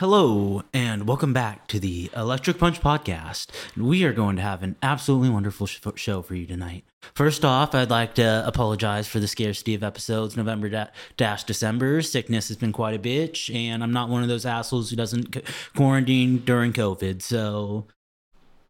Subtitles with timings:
[0.00, 3.48] Hello, and welcome back to the Electric Punch Podcast.
[3.76, 6.84] We are going to have an absolutely wonderful sh- show for you tonight.
[7.16, 12.00] First off, I'd like to apologize for the scarcity of episodes November da- dash December.
[12.00, 15.34] Sickness has been quite a bitch, and I'm not one of those assholes who doesn't
[15.34, 15.42] c-
[15.74, 17.20] quarantine during COVID.
[17.20, 17.88] So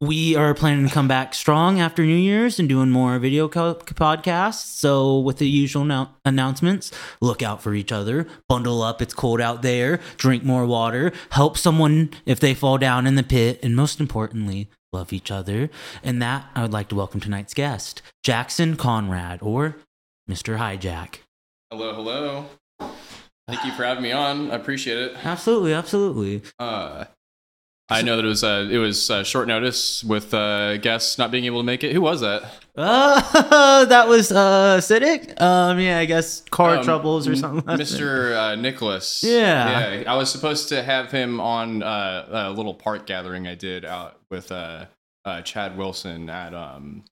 [0.00, 3.74] we are planning to come back strong after New Year's and doing more video co-
[3.74, 4.64] podcasts.
[4.64, 9.40] So, with the usual now- announcements, look out for each other, bundle up, it's cold
[9.40, 13.74] out there, drink more water, help someone if they fall down in the pit, and
[13.74, 15.68] most importantly, love each other.
[16.04, 19.76] And that, I would like to welcome tonight's guest, Jackson Conrad, or
[20.30, 20.58] Mr.
[20.58, 21.20] Haijack.
[21.70, 22.46] Hello, hello.
[23.48, 24.50] Thank you for having me on.
[24.52, 25.16] I appreciate it.
[25.24, 26.42] Absolutely, absolutely.
[26.58, 27.06] Uh,
[27.90, 31.30] I know that it was uh, it was uh, short notice with uh, guests not
[31.30, 31.92] being able to make it.
[31.94, 32.42] Who was that?
[32.76, 35.40] Uh, that was uh Siddiq.
[35.40, 37.64] Um, yeah, I guess car Um, troubles or something.
[37.66, 37.80] like.
[37.80, 38.36] Mr.
[38.36, 39.22] Uh, Nicholas.
[39.24, 39.94] Yeah.
[40.00, 40.12] yeah.
[40.12, 44.18] I was supposed to have him on uh, a little park gathering I did out
[44.30, 44.84] with uh,
[45.24, 47.04] uh, Chad Wilson at um,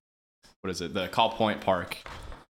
[0.61, 0.93] what is it?
[0.93, 1.97] The Call Point Park.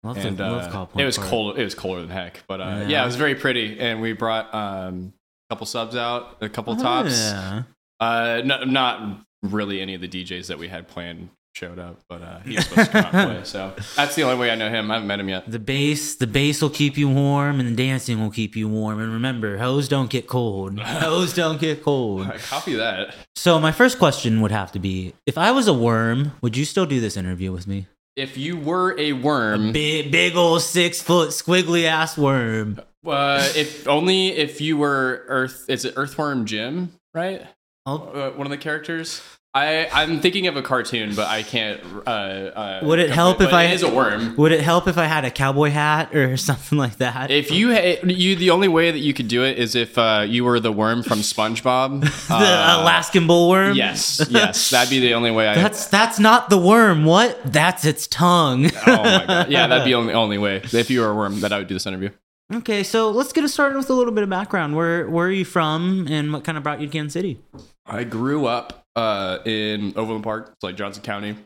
[0.03, 1.31] Love the- and love Call Point it was Park.
[1.31, 1.58] cold.
[1.58, 2.89] It was colder than heck, but uh, Yeah.
[2.89, 3.03] yeah.
[3.05, 3.79] it was very pretty.
[3.79, 5.12] And we brought um,
[5.48, 7.17] a couple subs out, a couple Oh, tops.
[7.19, 7.62] Yeah.
[8.00, 12.20] Uh, no, not really any of the DJs that we had planned showed up, but
[12.20, 13.41] uh, he was supposed to come out play.
[13.44, 14.91] So that's the only way I know him.
[14.91, 15.50] I haven't met him yet.
[15.50, 19.00] The bass, the bass will keep you warm, and the dancing will keep you warm.
[19.00, 20.78] And remember, hose don't get cold.
[20.80, 22.27] Hose don't get cold.
[22.27, 23.14] I copy that.
[23.34, 26.64] So my first question would have to be: If I was a worm, would you
[26.67, 27.86] still do this interview with me?
[28.17, 32.80] If you were a worm, Big, big old six foot squiggly ass worm.
[33.06, 35.64] uh, if only if you were Earth.
[35.69, 36.92] Is it Earthworm Jim?
[37.14, 37.47] Right?
[37.87, 39.23] Uh, one of the characters.
[39.55, 41.81] I I'm thinking of a cartoon, but I can't.
[42.06, 44.37] Uh, uh, Would it help to if I- It is a worm.
[44.37, 47.31] Would it help if I had a cowboy hat or something like that?
[47.31, 50.27] If you ha- you the only way that you could do it is if uh,
[50.29, 52.03] you were the worm from SpongeBob.
[52.29, 53.77] the Uh, Alaskan bullworm.
[53.77, 55.48] Yes, yes, that'd be the only way.
[55.48, 55.55] I.
[55.55, 57.07] That's that's not the worm.
[57.07, 57.41] What?
[57.51, 58.67] That's its tongue.
[58.87, 60.61] oh my god, yeah, that'd be the only, only way.
[60.70, 62.11] If you were a worm, that I would do this interview.
[62.52, 64.77] Okay, so let's get us started with a little bit of background.
[64.77, 67.40] Where where are you from, and what kind of brought you to Kansas City?
[67.84, 71.36] I grew up uh, in Overland Park, it's like Johnson County,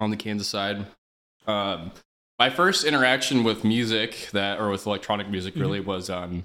[0.00, 0.86] on the Kansas side.
[1.46, 1.92] Um,
[2.38, 6.44] my first interaction with music that, or with electronic music, really was um,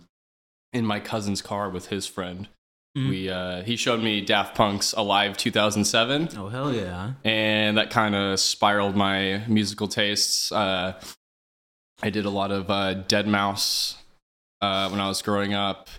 [0.72, 2.48] in my cousin's car with his friend.
[2.96, 3.10] Mhm.
[3.10, 6.30] We uh, he showed me Daft Punk's Alive 2007.
[6.38, 7.14] Oh hell yeah!
[7.24, 10.52] and that kind of spiraled my musical tastes.
[10.52, 11.00] Uh,
[12.02, 13.96] I did a lot of uh, deadmau5
[14.62, 15.90] uh, when I was growing up,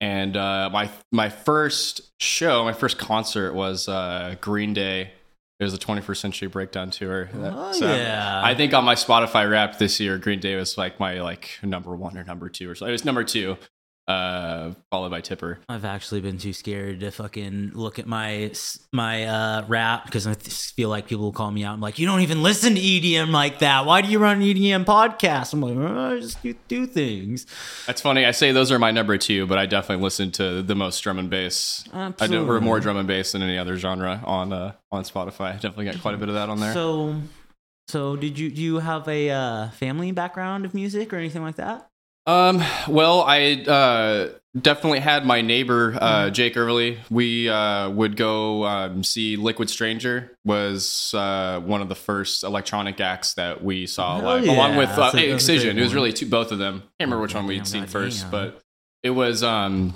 [0.00, 5.12] and uh, my my first show, my first concert was uh, Green Day.
[5.60, 7.30] It was the 21st Century Breakdown tour.
[7.34, 8.40] Oh, So yeah.
[8.42, 11.94] I think on my Spotify Wrapped this year, Green Day was like my like number
[11.94, 12.86] one or number two or so.
[12.86, 13.56] It was number two,
[14.12, 15.58] uh, followed by Tipper.
[15.68, 18.52] I've actually been too scared to fucking look at my
[18.92, 21.74] my uh, rap because I feel like people will call me out.
[21.74, 23.86] I'm like, you don't even listen to EDM like that.
[23.86, 25.52] Why do you run an EDM podcast?
[25.52, 27.46] I'm like, oh, I just do, do things.
[27.86, 28.24] That's funny.
[28.24, 31.18] I say those are my number two, but I definitely listen to the most drum
[31.18, 31.84] and bass.
[31.92, 35.50] I do or more drum and bass than any other genre on uh, on Spotify.
[35.50, 36.74] I definitely got quite a bit of that on there.
[36.74, 37.16] So,
[37.88, 41.56] so did you do you have a uh, family background of music or anything like
[41.56, 41.88] that?
[42.26, 44.28] Um, well, I uh,
[44.60, 46.32] definitely had my neighbor uh, Mm-hmm.
[46.32, 46.98] Jake Early.
[47.10, 50.36] We uh, would go um, see Liquid Stranger.
[50.44, 54.90] Was uh, one of the first electronic acts that we saw Hell live, along with
[54.90, 55.78] uh, a- Excision.
[55.78, 56.76] It was really two, both of them.
[56.76, 58.60] I Can't remember which one we'd seen first, but
[59.02, 59.94] it was um,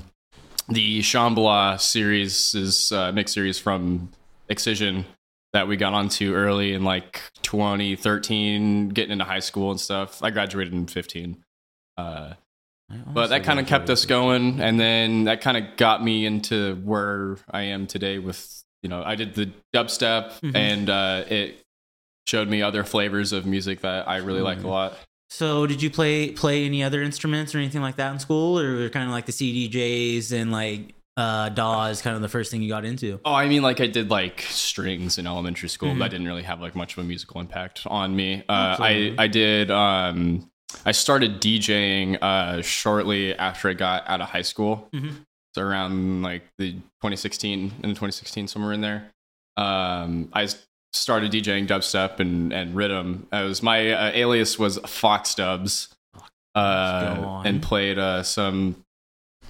[0.69, 4.11] the Shambhala series is uh, mix series from
[4.49, 5.05] Excision
[5.53, 10.23] that we got onto early in like 2013, getting into high school and stuff.
[10.23, 11.43] I graduated in 15.
[11.97, 12.35] Uh,
[13.13, 16.77] but that kind of kept us going, and then that kind of got me into
[16.85, 18.19] where I am today.
[18.19, 20.55] With you know, I did the dubstep, Mhm.
[20.55, 21.63] and uh, it
[22.29, 24.97] showed me other flavors of music that I really like a lot.
[25.31, 28.89] So, did you play play any other instruments or anything like that in school, or
[28.91, 32.69] kind of like the CDJs and like uh, DAWs, kind of the first thing you
[32.69, 33.19] got into?
[33.25, 35.99] Oh, I mean, like I did like strings in elementary school, Mhm.
[35.99, 38.45] but that didn't really have like much of a musical impact on me.
[38.49, 39.73] Uh, I I did.
[39.73, 40.49] Um,
[40.85, 44.89] I started DJing uh, shortly after I got out of high school.
[44.95, 45.25] Mhm.
[45.55, 49.11] So around like the 2016 in 2016 somewhere in there.
[49.57, 50.49] Um, I
[50.93, 53.23] started DJing dubstep and and riddim.
[53.33, 55.95] I was my uh, alias was Fox Dubs,
[56.55, 58.77] uh, and played uh, some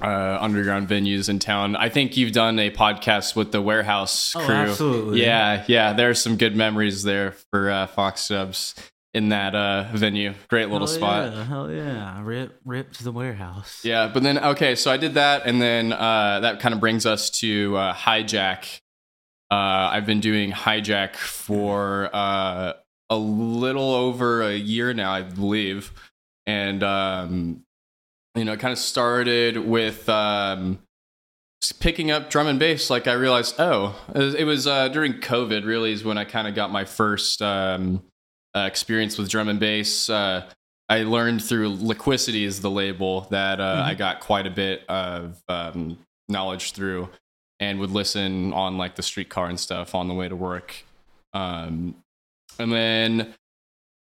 [0.01, 1.75] uh, underground venues in town.
[1.77, 4.55] I think you've done a podcast with the Warehouse Oh, crew.
[4.55, 5.23] absolutely.
[5.23, 5.93] Yeah, yeah.
[5.93, 8.75] There's some good memories there for uh, Fox Dubs.
[9.17, 10.35] In that uh, venue.
[10.51, 11.33] Great little Hell spot.
[11.33, 12.21] Yeah, hell yeah.
[12.23, 13.83] Rip, rip to the warehouse.
[13.83, 17.07] Yeah, but then okay, so I did that, and then uh, that kind of brings
[17.07, 18.83] us to uh, Haijack.
[19.51, 22.75] Uh, I've been doing Haijack for uh,
[23.09, 25.93] a little over a year now, I believe,
[26.45, 27.63] and um,
[28.35, 30.79] you know, it kind of started with um,
[31.81, 32.91] picking up drum and bass.
[32.91, 35.65] Like I realized, oh, it was, it was uh, during COVID.
[35.65, 38.03] Really, is when I kind of got my first um,
[38.57, 40.09] uh, experience with drum and bass.
[40.09, 40.49] Uh,
[40.89, 45.43] I learned through Liquicity is the label that uh, I got quite a bit of
[45.49, 45.99] um,
[46.29, 47.09] knowledge through,
[47.61, 50.85] and would listen on like the streetcar and stuff on the way to work.
[51.35, 51.97] Um,
[52.59, 53.35] and then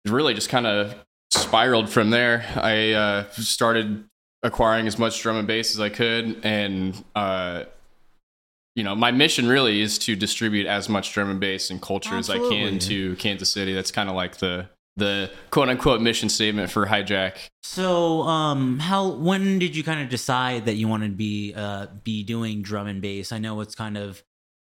[0.05, 0.95] really just kind of
[1.31, 2.45] spiraled from there.
[2.55, 4.05] I uh, started
[4.43, 7.65] acquiring as much drum and bass as I could, and uh,
[8.75, 12.15] you know, my mission really is to distribute as much drum and bass and culture
[12.15, 13.73] as I can to Kansas City.
[13.73, 17.37] That's kind of like the the quote unquote mission statement for Haijack.
[17.63, 21.87] So, um, how when did you kind of decide that you wanted to be uh
[22.03, 23.31] be doing drum and bass?
[23.31, 24.23] I know it's kind of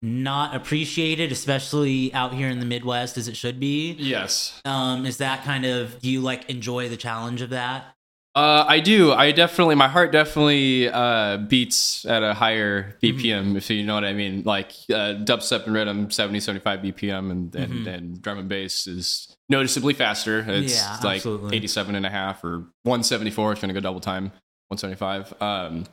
[0.02, 3.94] not appreciated, especially out here in the Midwest, as it should be.
[3.94, 4.62] Yes.
[4.64, 7.96] Um, is that kind of do you like enjoy the challenge of that?
[8.38, 9.12] Uh, I do.
[9.14, 14.04] I definitely, my heart definitely uh, beats at a higher BPM, if you know what
[14.06, 14.44] I mean.
[14.46, 19.36] Like uh, dubstep and riddim, 70, 75 BPM, and, and, and drum and bass is
[19.50, 20.46] noticeably faster.
[20.48, 21.58] It's Yeah, like absolutely.
[21.58, 23.54] 87 and a half or 174.
[23.54, 24.26] It's going to go double time,
[24.68, 25.34] 175.
[25.42, 25.86] Um,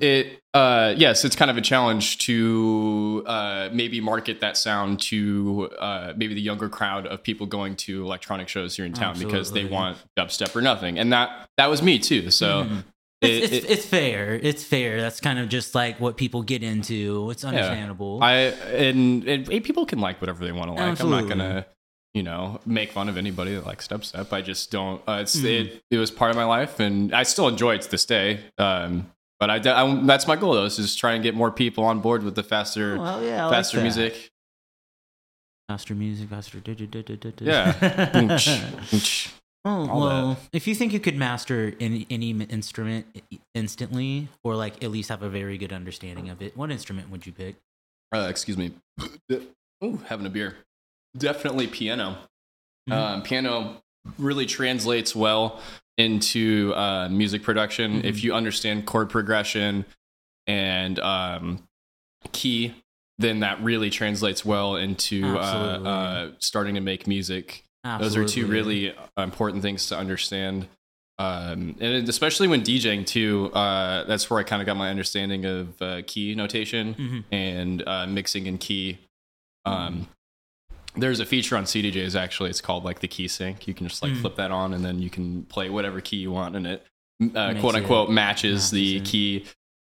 [0.00, 5.70] it uh yes it's kind of a challenge to uh maybe market that sound to
[5.78, 9.52] uh maybe the younger crowd of people going to electronic shows here in town because
[9.52, 12.78] they want dubstep or nothing and that that was me too so Mhm.
[12.78, 12.84] it-
[13.30, 14.34] It's, it's, it- it's fair.
[14.42, 15.00] It's fair.
[15.00, 17.30] That's kind of just like what people get into.
[17.30, 18.22] It's understandable.
[18.22, 21.64] i and, and people can like whatever they want to like i'm not gonna
[22.12, 25.44] you know make fun of anybody that likes dubstep i just don't uh, it's Mhm.
[25.60, 28.40] it, it was part of my life and i still enjoy it to this day
[28.58, 31.84] um but I, I that's my goal though is just try and get more people
[31.84, 34.30] on board with the faster well, yeah, I like faster music
[35.68, 36.62] faster music, faster.
[37.40, 37.74] Yeah.
[39.64, 43.06] well, All well, if you think you could master any any instrument
[43.54, 47.26] instantly, or like at least have a very good understanding of it, what instrument would
[47.26, 47.56] you pick?
[48.14, 48.72] uh, excuse me.
[49.84, 50.56] Ooh, having a beer.
[51.16, 52.18] Definitely piano.
[52.88, 52.92] Mhm.
[52.92, 53.82] Um, piano
[54.18, 55.60] really translates well
[55.98, 58.04] into uh, music production Mhm.
[58.04, 59.84] if you understand chord progression
[60.46, 61.66] and um,
[62.32, 62.74] key.
[63.18, 67.64] Then that really translates well into uh, uh, starting to make music.
[67.98, 70.68] Those are two really important things to understand.
[71.18, 75.46] Um, and especially when DJing too, uh, that's where I kind of got my understanding
[75.46, 77.24] of uh, key notation Mhm.
[77.32, 78.98] and uh, mixing in key.
[79.64, 80.08] Um,
[80.96, 82.50] there's a feature on CDJs actually.
[82.50, 83.66] It's called like the key sync.
[83.66, 84.20] You can just like Mm.
[84.20, 86.86] flip that on, and then you can play whatever key you want, and it
[87.34, 89.04] uh, quote it- unquote matches the it.
[89.04, 89.44] key.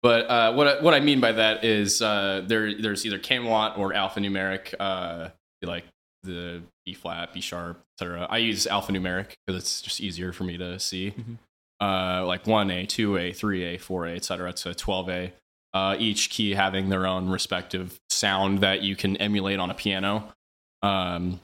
[0.04, 3.78] But uh, what I, what I mean by that is uh, there there's either Camelot
[3.78, 5.30] or alphanumeric, uh,
[5.62, 5.86] like
[6.24, 8.26] the B flat, B sharp, etc.
[8.30, 11.12] I use alphanumeric because it's just easier for me to see.
[11.12, 11.38] Mhm.
[11.80, 14.54] Uh, like one A, two A, three A, four A, etc.
[14.54, 15.34] to twelve A.
[15.74, 20.34] Uh, each key having their own respective sound that you can emulate on a piano.
[20.84, 21.40] Um,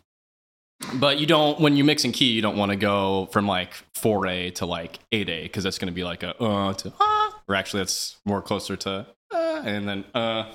[0.95, 3.73] but you don't when you mix in key, you don't want to go from like
[3.95, 6.93] four A to like eight A because that's going to be like a uh to
[6.99, 10.51] ah, or actually that's more closer to uh, and then uh,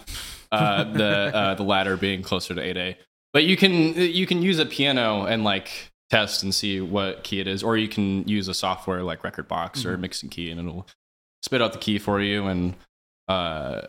[0.52, 2.96] uh the uh, the latter being closer to eight A.
[3.32, 7.40] But you can you can use a piano and like test and see what key
[7.40, 10.00] it is, or you can use a software like Rekordbox or Mhm.
[10.00, 10.86] Mixed In Key, and it'll
[11.42, 12.46] spit out the key for you.
[12.46, 12.74] And
[13.28, 13.80] uh,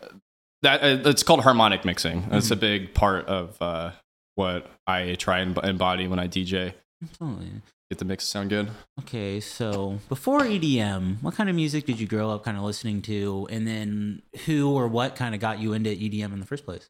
[0.62, 2.28] that uh, it's called harmonic mixing.
[2.30, 3.90] That's a big part of uh,
[4.34, 6.74] what I try and embody when I DJ.
[7.02, 7.50] Absolutely.
[7.90, 8.70] Get the mix to sound good.
[9.00, 13.02] Okay, so before EDM, what kind of music did you grow up kind of listening
[13.02, 16.64] to, and then who or what kind of got you into EDM in the first
[16.64, 16.88] place?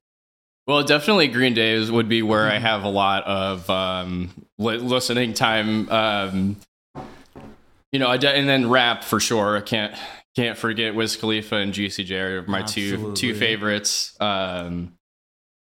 [0.66, 5.34] Well, definitely Green Days would be where I have a lot of um, li- listening
[5.34, 5.90] time.
[5.90, 6.56] Um,
[7.92, 9.56] you know, I de- and then rap for sure.
[9.56, 9.94] I can't
[10.36, 14.16] can't forget Wiz Khalifa and Juicy J are my two two favorites.
[14.20, 14.94] Um,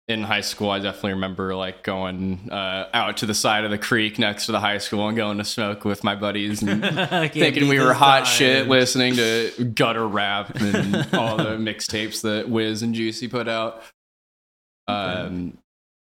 [0.07, 3.77] in high school, I definitely remember like going uh, out to the side of the
[3.77, 6.81] creek next to the high school and going to smoke with my buddies and
[7.33, 8.25] thinking we were hot time.
[8.25, 13.83] shit listening to gutter rap and all the mixtapes that Wiz and Juicy put out.
[14.87, 15.57] Um,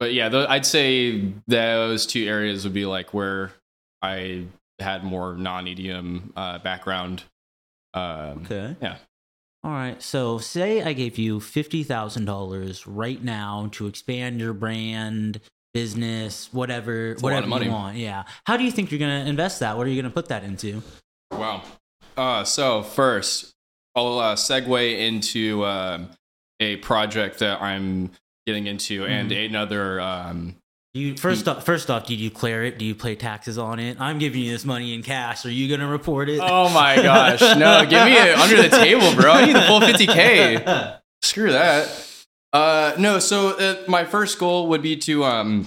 [0.00, 3.52] but yeah, th- I'd say those two areas would be like where
[4.00, 4.46] I
[4.78, 7.24] had more non EDM uh, background.
[7.92, 8.74] Um, Okay.
[8.80, 8.96] Yeah.
[9.64, 10.02] All right.
[10.02, 15.40] So, say I gave you fifty thousand dollars right now to expand your brand,
[15.72, 17.66] business, whatever, whatever money.
[17.66, 17.96] you want.
[17.96, 18.24] Yeah.
[18.44, 19.76] How do you think you're gonna invest that?
[19.76, 20.82] What are you gonna put that into?
[21.30, 21.62] Wow.
[22.16, 23.52] Uh, so first,
[23.94, 26.10] I'll uh, segue into um,
[26.60, 28.10] a project that I'm
[28.46, 29.54] getting into, and Mm-hmm.
[29.54, 30.00] another.
[30.00, 30.56] Um,
[30.94, 32.78] Do you first off, first off, do you declare it?
[32.78, 33.98] Do you pay taxes on it?
[33.98, 35.46] I'm giving you this money in cash.
[35.46, 36.38] Are you gonna report it?
[36.42, 37.40] oh my gosh!
[37.40, 39.32] No, give me it under the table, bro.
[39.32, 40.98] I need the full 50k.
[41.22, 42.06] Screw that.
[42.52, 43.18] Uh, no.
[43.20, 45.66] So uh, my first goal would be to um,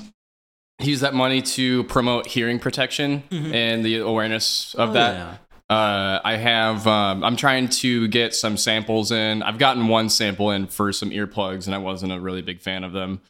[0.80, 3.52] use that money to promote hearing protection Mhm.
[3.54, 5.16] and the awareness of Oh, that.
[5.16, 5.76] yeah.
[5.76, 6.86] Uh, I have.
[6.86, 9.42] Um, I'm trying to get some samples in.
[9.42, 12.84] I've gotten one sample in for some earplugs, and I wasn't a really big fan
[12.84, 13.22] of them.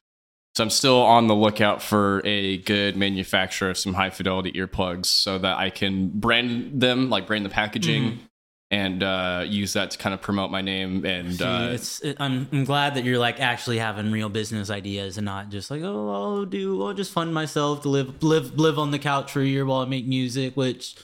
[0.55, 5.07] So I'm still on the lookout for a good manufacturer of some high fidelity earplugs,
[5.07, 8.17] so that I can brand them, like brand the packaging, Mhm.
[8.71, 11.05] And uh, use that to kind of promote my name.
[11.05, 15.17] And uh, it's it, I'm I'm glad that you're like actually having real business ideas
[15.17, 18.79] and not just like oh I'll do I'll just fund myself to live live live
[18.79, 20.55] on the couch for a year while I make music.
[20.57, 20.95] Which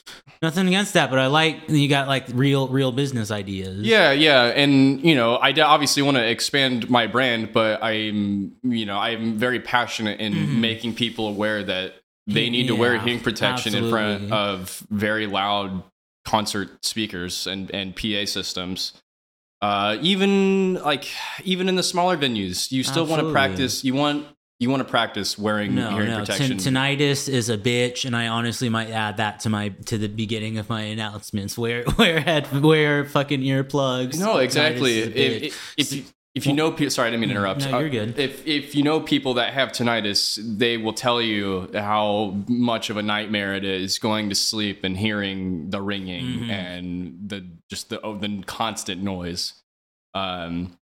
[0.42, 3.78] nothing against that, but I like you got like real real business ideas.
[3.86, 8.52] Yeah, yeah, and you know, I d- obviously want to expand my brand, but I'm,
[8.64, 10.56] you know, I'm very passionate in Mhm.
[10.60, 11.94] making people aware that
[12.26, 15.82] they need to wear hearing protection in front of very loud
[16.24, 18.92] concert speakers and and PA systems.
[19.60, 21.06] Uh, even like
[21.44, 23.84] even in the smaller venues, you still want to practice.
[23.84, 24.26] You want
[24.58, 26.20] you want to practice wearing No, hearing no.
[26.20, 26.56] protection.
[26.58, 30.08] Tin- tinnitus is a bitch, and I honestly might add that to my to the
[30.08, 31.56] beginning of my announcements.
[31.58, 34.18] Wear wear head wear fucking earplugs.
[34.18, 35.02] No, exactly.
[35.02, 35.42] Tinnitus is a bitch.
[35.42, 37.60] If, if, if you if you know, pe- sorry, I didn't mean to interrupt.
[37.70, 38.18] No, you're Uh, good.
[38.18, 42.96] If if you know people that have tinnitus, they will tell you how much of
[42.96, 46.50] a nightmare it is going to sleep and hearing the ringing Mhm.
[46.50, 49.54] and the just the oh, the constant noise.
[50.14, 50.78] Um,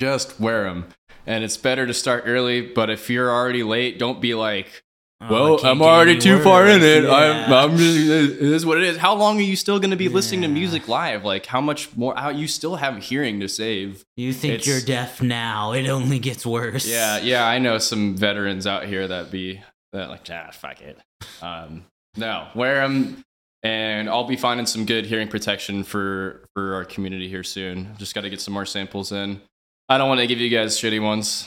[0.00, 0.86] just wear them,
[1.26, 2.60] and it's better to start early.
[2.60, 4.82] But if you're already late, don't be like,
[5.30, 7.04] well, can't I'm already too far in it.
[7.04, 7.12] Yeah.
[7.12, 8.96] I'm, I'm just, it is what it is.
[8.96, 11.24] How long are you still going to be listening to music live?
[11.24, 12.14] Like, how much more?
[12.16, 14.04] How you still have hearing to save?
[14.16, 15.72] You think It's- you're deaf now?
[15.72, 16.86] It only gets worse.
[16.86, 17.46] Yeah, yeah.
[17.46, 19.60] I know some veterans out here that be
[19.92, 20.98] that like, ah, fuck it.
[21.40, 21.84] Um,
[22.16, 23.22] no, wear them,
[23.62, 27.94] and I'll be finding some good hearing protection for for our community here soon.
[27.98, 29.40] Just got to get some more samples in.
[29.88, 31.46] I don't want to give you guys shitty ones.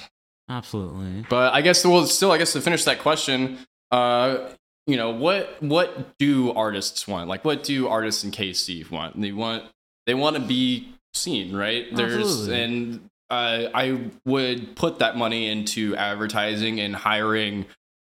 [0.50, 1.26] Absolutely.
[1.30, 3.60] But I guess well, still, I guess to finish that question,
[3.92, 4.50] uh,
[4.88, 7.28] you know, what what do artists want?
[7.28, 9.20] Like, what do artists in KC want?
[9.20, 9.64] They want
[10.06, 11.88] they want to be seen, right?
[11.96, 12.64] There's Absolutely.
[12.64, 17.66] and uh, I would put that money into advertising and hiring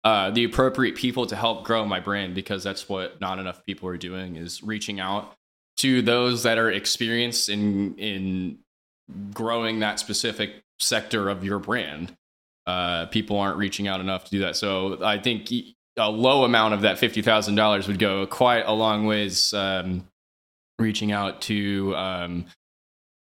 [0.03, 3.89] uh, the appropriate people to help grow my brand because that's what not enough people
[3.89, 5.35] are doing is reaching out
[5.77, 8.59] to those that are experienced in in
[9.33, 12.15] growing that specific sector of your brand
[12.71, 14.55] uh, people aren't reaching out enough to do that.
[14.55, 15.51] So I think
[15.97, 20.07] a low amount of that fifty thousand dollars would go quite a long ways um,
[20.79, 22.45] reaching out to um,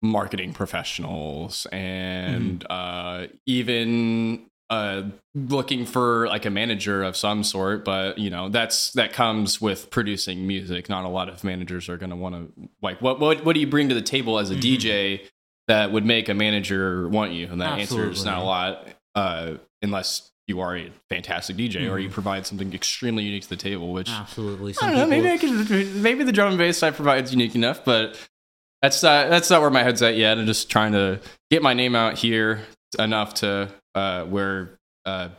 [0.02, 5.02] marketing professionals and uh, even uh,
[5.34, 7.84] looking for like a manager of some sort.
[7.84, 10.88] But you know that's that comes with producing music.
[10.88, 13.60] Not a lot of managers are going to want to like what what what do
[13.60, 14.60] you bring to the table as a Mhm.
[14.60, 15.20] DJ
[15.68, 17.46] that would make a manager want you?
[17.50, 21.98] And that answer is not a lot uh, unless you are a fantastic DJ or
[21.98, 22.12] you Mhm.
[22.12, 24.70] provide something extremely unique to the table, which Absolutely.
[24.70, 25.06] I Some don't know.
[25.08, 28.16] Maybe I could, maybe the drum and bass I provide is unique enough, but
[28.80, 30.38] that's not that's not where my head's at yet.
[30.38, 31.20] I'm just trying to
[31.50, 32.60] get my name out here
[32.98, 35.30] enough to uh, where uh,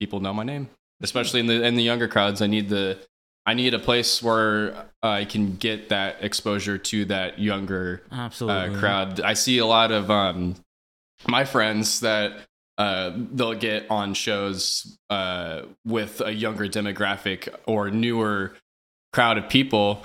[0.00, 0.68] people know my name,
[1.00, 2.42] especially in the in the younger crowds.
[2.42, 2.98] I need the
[3.44, 8.78] I need a place where I can get that exposure to that younger uh, absolutely.
[8.80, 9.20] crowd.
[9.20, 10.56] I see a lot of um,
[11.28, 12.32] my friends that
[12.78, 18.54] uh, they'll get on shows uh, with a younger demographic or newer
[19.12, 20.04] crowd of people,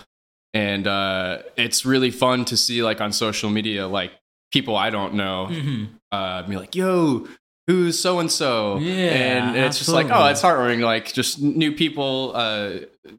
[0.54, 4.12] and uh, it's really fun to see like on social media, like
[4.51, 5.88] people I don't know Mhm.
[6.12, 7.28] uh, be like, "Yo."
[7.68, 8.80] Who's so and so?
[8.80, 10.32] Yeah, and it's just like, oh, absolutely.
[10.32, 10.84] it's heartwarming.
[10.84, 12.72] Like just new people uh,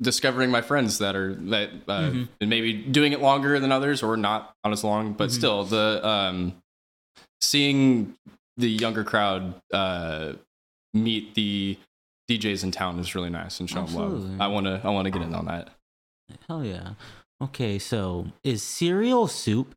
[0.02, 2.28] discovering my friends that are that uh, Mhm.
[2.40, 5.32] and maybe doing it longer than others or not on as long, but Mhm.
[5.32, 6.54] still the um,
[7.40, 8.14] seeing
[8.56, 10.32] the younger crowd uh,
[10.94, 11.78] meet the
[12.30, 14.40] DJs in town is really nice and show them love.
[14.40, 15.70] I want to I want to get in on that.
[16.48, 16.94] Hell yeah.
[17.42, 19.74] Okay, so is cereal soup?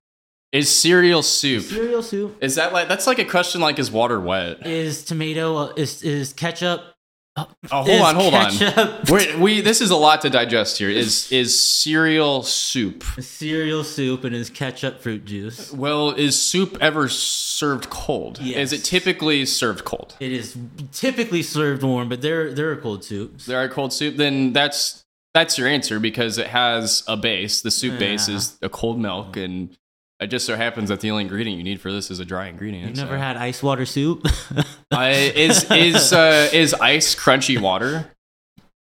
[0.51, 1.63] Is cereal soup?
[1.63, 4.65] Cereal soup Is that like that's like a question like is water wet?
[4.65, 6.94] is tomato uh, is is ketchup
[7.37, 8.51] Oh, hold on, hold on.
[8.51, 10.89] ketchup- We're, we this is a lot to digest here.
[10.89, 13.03] Is is cereal soup?
[13.19, 15.71] cereal soup and is ketchup fruit juice.
[15.73, 18.39] Well, is soup ever served cold?
[18.41, 18.71] Yes.
[18.71, 20.15] Is it typically served cold?
[20.21, 20.55] It is
[20.93, 23.45] typically served warm, but there there are cold soups.
[23.45, 24.15] There are cold soup.
[24.15, 27.59] Then that's that's your answer because it has a base.
[27.61, 28.35] The soup base Yeah.
[28.35, 29.75] is a cold milk, and
[30.19, 32.48] it just so happens that the only ingredient you need for this is a dry
[32.48, 32.88] ingredient.
[32.88, 33.19] You've never so.
[33.19, 34.25] had ice water soup?
[34.91, 38.12] I, is is uh, is ice crunchy water?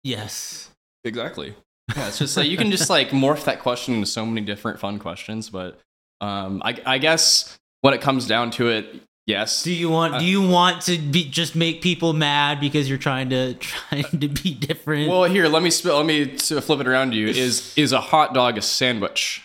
[0.03, 0.69] yes.
[1.03, 1.55] Exactly.
[1.95, 4.79] Yeah, it's just like you can just like morph that question into so many different
[4.79, 5.79] fun questions, but
[6.19, 9.63] um, I, I guess when it comes down to it, yes.
[9.63, 13.29] Do you want do you want to be just make people mad because you're trying
[13.29, 15.09] to trying to be different?
[15.09, 17.27] Well, here let me sp- let me flip it around to you.
[17.45, 19.43] Is is a hot dog a sandwich?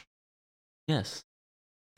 [0.89, 1.23] yes.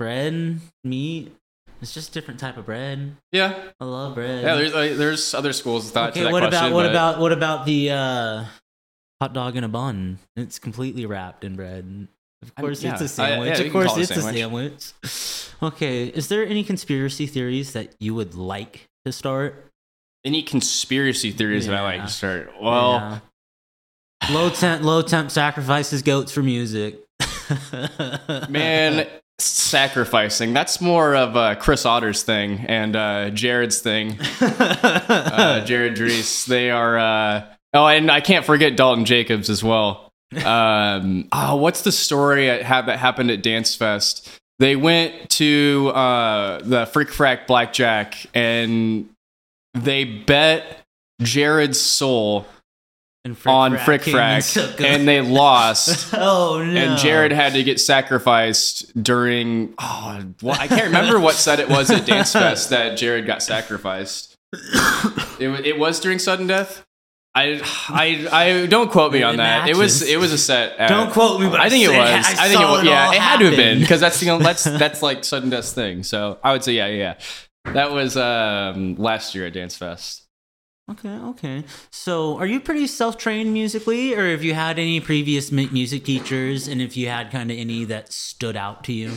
[0.03, 1.33] Bread, meat.
[1.81, 3.17] It's just a different type of bread.
[3.31, 4.43] Yeah, I love bread.
[4.43, 4.57] yeah.
[4.57, 6.59] There's uh, there's other schools of thought okay, to that what question.
[6.59, 8.45] about what but- about what about the uh,
[9.21, 10.19] hot dog in a bun?
[10.37, 12.09] It's completely wrapped in bread.
[12.43, 13.59] Of I- course, yeah, it's a yeah, sandwich.
[13.61, 14.93] you of course, call it a it's a sandwich.
[15.05, 15.73] sandwich.
[15.75, 19.69] Okay, is there any conspiracy theories that you would like to start?
[20.25, 22.53] any conspiracy theories that I like to start?
[22.61, 23.21] Well,
[24.23, 24.31] Yeah.
[24.31, 26.99] low temp, low temp sacrifices goats for music.
[28.49, 29.07] man,
[29.39, 30.53] sacrificing.
[30.53, 34.19] That's more of uh, Chris Otter's thing and uh, Jared's thing.
[34.41, 36.47] uh, Jared Drees.
[36.47, 36.99] They are.
[36.99, 40.13] Uh, oh, and I can't forget Dalton Jacobs as well.
[40.45, 44.29] Um, oh, what's the story that happened at Dance Fest?
[44.59, 49.09] They went to uh, the Freak Frack Blackjack and
[49.75, 50.83] they bet
[51.21, 52.47] Jared's soul
[53.25, 56.13] and Frick on Frack Frick came and Frack and they lost.
[56.17, 56.81] oh no!
[56.81, 59.75] And Jared had to get sacrificed during.
[59.79, 63.43] Oh, well, I can't remember what set it was at Dance Fest that Jared got
[63.43, 64.37] sacrificed.
[65.41, 66.85] It, it was during sudden death.
[67.35, 69.67] I, I, I don't quote me on that.
[69.69, 70.77] It was it was a set.
[70.77, 71.97] At, Don't quote me, but I think it was.
[71.97, 72.83] I I, think it was.
[72.83, 75.49] it Yeah, it had to have been because that's the only, that's that's like sudden
[75.49, 76.03] death thing.
[76.03, 77.15] So I would say yeah, yeah.
[77.65, 77.73] yeah.
[77.73, 80.22] That was um, last year at Dance Fest.
[80.91, 81.65] Okay, okay.
[81.91, 86.83] So, are you pretty self-trained musically, or have you had any previous music teachers, and
[86.83, 89.13] if you had kind of any that stood out to you?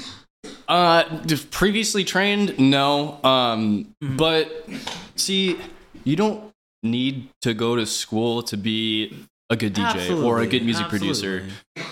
[0.68, 1.04] Uh,
[1.52, 3.20] previously trained, no.
[3.24, 4.18] Um, Mhm.
[4.18, 4.70] but
[5.16, 5.58] see,
[6.04, 6.52] you don't
[6.84, 11.48] need to go to school to be a good DJ or a good music producer.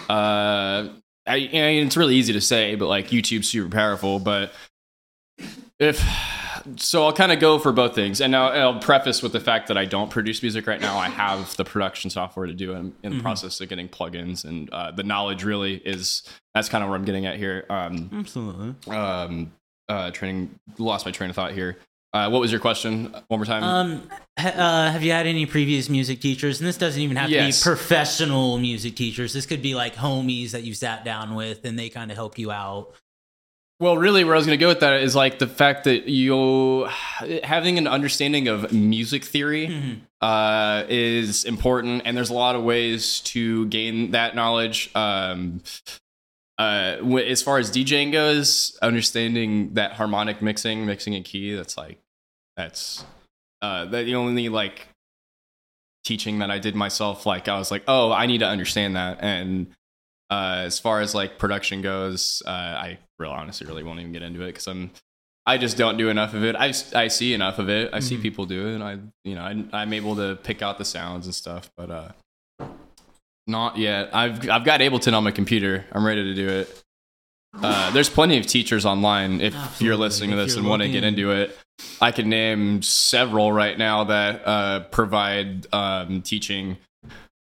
[0.10, 0.90] Uh,
[1.26, 4.20] I, I mean, it's really easy to say, but like YouTube's super powerful.
[4.20, 4.54] But
[5.80, 6.02] if
[6.78, 9.68] so, I'll kind of go for both things, and now I'll preface with the fact
[9.68, 10.98] that I don't produce music right now.
[10.98, 12.78] I have the production software to do it.
[12.78, 13.22] I'm in the Mhm.
[13.22, 17.06] process of getting plugins, and uh, the knowledge really is that's kind of where I'm
[17.06, 17.66] getting at here.
[17.70, 18.96] Um, Absolutely.
[18.96, 19.52] um
[19.90, 21.78] uh training lost my train of thought here
[22.14, 25.90] uh what was your question one more time Um, uh, have you had any previous
[25.90, 26.62] music teachers?
[26.62, 27.62] And this doesn't even have Yes.
[27.62, 29.34] to be professional music teachers.
[29.34, 32.40] This could be like homies that you sat down with, and they kind of helped
[32.40, 32.94] you out.
[33.80, 36.08] Well really where i was going to go with that is like the fact that
[36.08, 36.86] you
[37.44, 40.00] having an understanding of music theory Mhm.
[40.22, 45.62] uh is important and there's a lot of ways to gain that knowledge um
[46.60, 52.00] uh as far as djing goes understanding that harmonic mixing mixing a key that's like
[52.56, 53.04] that's
[53.64, 54.88] uh that the only like
[56.06, 59.18] teaching that i did myself like i was like oh i need to understand that
[59.22, 59.68] and
[60.30, 64.22] uh as far as like production goes uh i real honestly really won't even get
[64.22, 64.92] into it because i'm
[65.46, 66.56] i just don't do enough of it.
[66.56, 66.68] I,
[67.04, 67.86] I see enough of it.
[67.94, 68.22] I see Mhm.
[68.22, 71.26] people do it and i you know I, i'm able to pick out the sounds
[71.28, 72.10] and stuff but uh
[73.48, 74.16] not yet.
[74.16, 75.86] I've i've got ableton on my computer.
[75.92, 76.84] I'm ready to do it.
[77.62, 79.86] Uh, there's plenty of teachers online if Absolutely.
[79.86, 81.56] you're listening to this and want to get into it.
[82.02, 86.78] I can name several right now that uh, provide um, teaching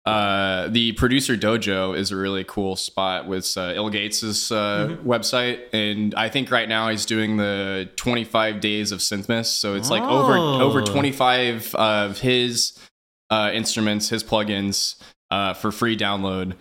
[0.06, 5.04] uh, the producer dojo is a really cool spot with uh, ill.Gates's uh, Mhm.
[5.04, 9.46] website, and I think right now he's doing the 25 days of Synthmas.
[9.46, 10.62] So it's like over Oh.
[10.62, 12.74] over 25 of his
[13.30, 14.96] uh, instruments, his plugins
[15.30, 16.54] uh, for free download,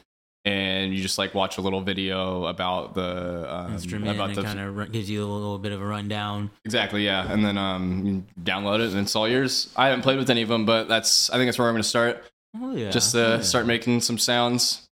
[0.44, 4.61] and you just like watch a little video about the um, Instrument about the kind
[4.61, 6.50] of gives you a little bit of a rundown.
[6.64, 9.70] exactly yeah, and then um, you download it and it's all yours.
[9.76, 11.83] I haven't played with any of them, but that's I think that's where I'm going
[11.83, 12.22] to start.
[12.56, 13.40] Oh yeah, just to yeah.
[13.40, 14.88] start making some sounds.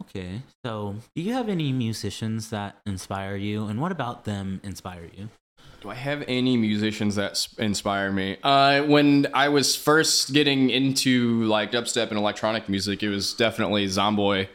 [0.00, 5.08] Okay, so do you have any musicians that inspire you, and what about them inspire
[5.16, 5.28] you?
[5.80, 8.36] Do I have any musicians that inspire me?
[8.42, 13.86] Uh, when I was first getting into like dubstep and electronic music, it was definitely
[13.86, 14.48] Zomboy.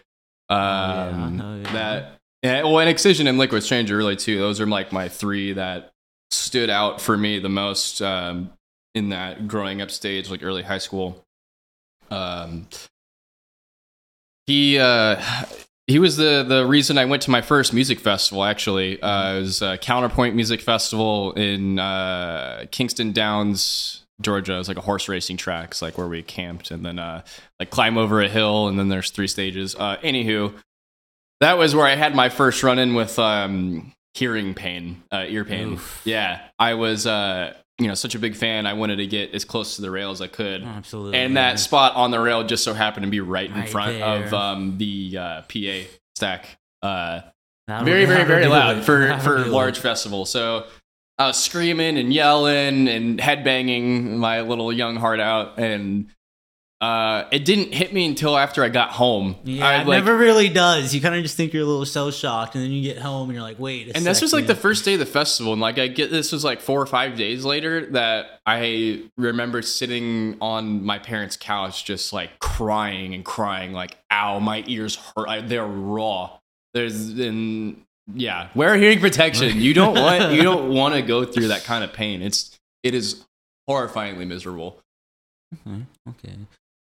[0.50, 1.74] Um, Oh, yeah.
[1.74, 4.38] That yeah, well, and Excision and Liquid Stranger really too.
[4.38, 5.94] Those are like my three that
[6.30, 8.52] stood out for me the most um,
[8.94, 11.24] in that growing up stage, like early high school.
[12.14, 12.68] Um,
[14.46, 15.22] he uh,
[15.88, 18.44] he was the the reason I went to my first music festival.
[18.44, 24.54] Actually, uh, it was a Counterpoint Music Festival in uh, Kingston Downs, Georgia.
[24.54, 25.72] It was like a horse racing track.
[25.72, 27.24] It's like where we camped and then uh,
[27.60, 29.76] like climb over a hill and then there's three stages.
[29.76, 30.54] Uh, anywho,
[31.42, 35.46] that was where I had my first run in with um, hearing pain, uh, ear
[35.46, 35.74] pain.
[35.74, 36.02] Oof.
[36.06, 38.66] Yeah, I was uh, you know such a big fan.
[38.66, 40.64] I wanted to get as close to the rail as I could.
[40.64, 41.18] Absolutely.
[41.20, 43.98] And that spot on the rail just so happened to be right in Right front
[43.98, 44.26] there.
[44.26, 46.58] of um, the uh, PA stack.
[46.82, 47.22] Uh,
[47.68, 50.26] very, very, very loud for That'll for large festival.
[50.26, 50.66] So
[51.18, 56.08] I was screaming and yelling and headbanging my little young heart out, and
[56.84, 59.38] uh, it didn't hit me until after I got home.
[59.46, 60.94] Yeah, I, it never really does.
[60.94, 63.30] You kind of just think you're a little shell shocked, and then you get home
[63.30, 63.92] and you're like, wait.
[63.96, 66.32] And this was like the first day of the festival and like i get this
[66.32, 71.86] was like four or five days later that i remember sitting on my parents couch
[71.86, 76.38] just like crying and crying like ow my ears hurt I, they're raw
[76.74, 77.82] there's and
[78.14, 81.84] yeah wear hearing protection you don't want you don't want to go through that kind
[81.84, 83.24] of pain it's it is
[83.70, 84.80] horrifyingly miserable
[85.68, 85.86] Okay.
[86.10, 86.34] okay.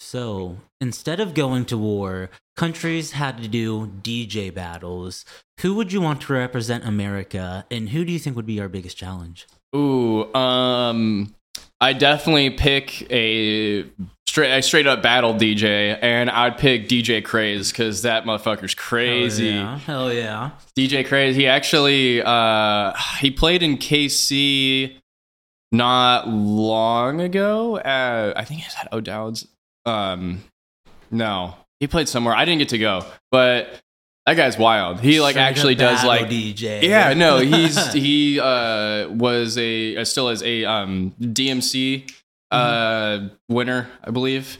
[0.05, 5.25] So instead of going to war, countries had to do DJ battles.
[5.61, 8.69] Who would you want to represent America, and who do you think would be our
[8.69, 9.47] biggest challenge?
[9.75, 11.35] Ooh, um,
[11.81, 13.87] I definitely pick a
[14.29, 19.53] straight a straight up battle DJ, and I'd pick DJ Craze because that motherfucker's crazy.
[19.53, 19.79] Hell yeah.
[19.79, 20.51] Hell yeah.
[20.77, 21.35] DJ Craze.
[21.35, 24.99] He actually uh he played in KC
[25.73, 27.79] not long ago.
[27.79, 29.49] Uh, I think he's at O'Dowd's.
[29.87, 30.43] Um,
[31.11, 32.35] no, he played somewhere.
[32.35, 33.81] I didn't get to go, but
[34.27, 35.01] that guy's wild.
[35.01, 36.83] He like Straight actually does like DJ.
[36.83, 42.11] yeah, no, he's he uh was a uh, still is a um DMC
[42.51, 44.59] uh winner, I believe.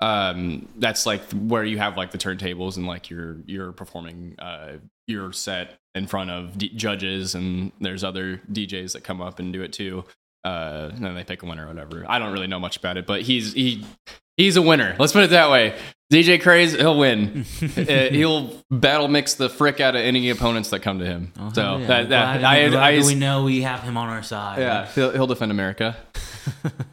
[0.00, 4.74] Um that's like where you have like the turntables and like you're you're performing uh
[5.06, 9.52] your set in front of d- judges and there's other DJs that come up and
[9.52, 10.04] do it too.
[10.44, 12.04] Uh and then they pick a winner or whatever.
[12.08, 13.84] I don't really know much about it, but he's he
[14.36, 14.96] he's a winner.
[14.98, 15.78] Let's put it that way.
[16.12, 17.46] DJ Craze, he'll win.
[17.62, 21.32] Uh, he'll battle mix the frick out of any opponents that come to him.
[21.38, 21.86] Oh, so yeah.
[21.86, 24.58] that, that Glad- I, glad I, that we know we have him on our side.
[24.58, 25.96] yeah, he'll, he'll defend America.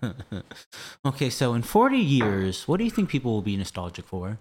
[1.06, 4.40] okay, so in 40 years, what do you think people will be nostalgic for?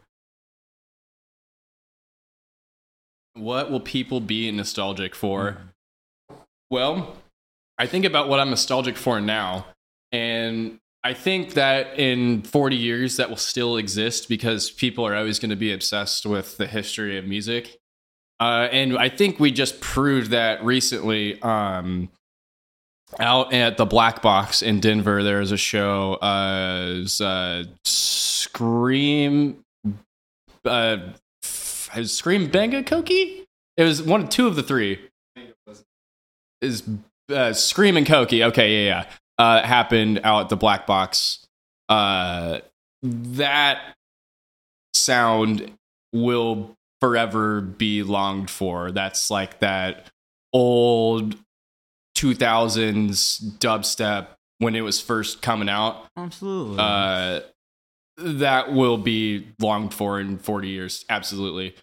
[3.34, 5.58] What will people be nostalgic for?
[6.70, 7.16] Well,
[7.78, 9.66] I think about what I'm nostalgic for now,
[10.12, 15.38] and I think that in 40 years that will still exist because people are always
[15.38, 17.78] going to be obsessed with the history of music.
[18.40, 21.40] Uh, and I think we just proved that recently.
[21.42, 22.10] Um,
[23.18, 26.14] out at the Black Box in Denver, there was a show.
[26.14, 29.56] Uh, was, uh, Skream,
[30.64, 30.98] uh,
[31.42, 33.46] Skream Benga Coki?
[33.76, 35.00] It was one, two of the three.
[36.60, 36.82] Is
[37.30, 38.44] uh, Skream and Coki?
[38.44, 39.04] Okay, yeah, yeah.
[39.38, 41.46] Uh, happened out at the Black Box.
[41.88, 42.58] Uh,
[43.02, 43.94] that
[44.94, 45.72] sound
[46.12, 48.90] will forever be longed for.
[48.90, 50.10] That's like that
[50.52, 51.36] old
[52.16, 56.06] 2000s dubstep when it was first coming out.
[56.16, 56.76] Absolutely.
[56.78, 57.40] Uh,
[58.16, 61.04] that will be longed for in 40 years.
[61.08, 61.76] Absolutely.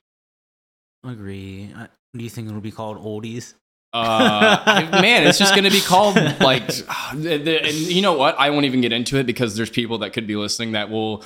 [1.06, 1.74] Agree.
[2.16, 3.54] Do you think it'll be called oldies?
[3.96, 6.70] Uh, man, it's just going to be called like,
[7.12, 7.26] and
[7.74, 8.38] you know what?
[8.38, 11.24] I won't even get into it because there's people that could be listening that will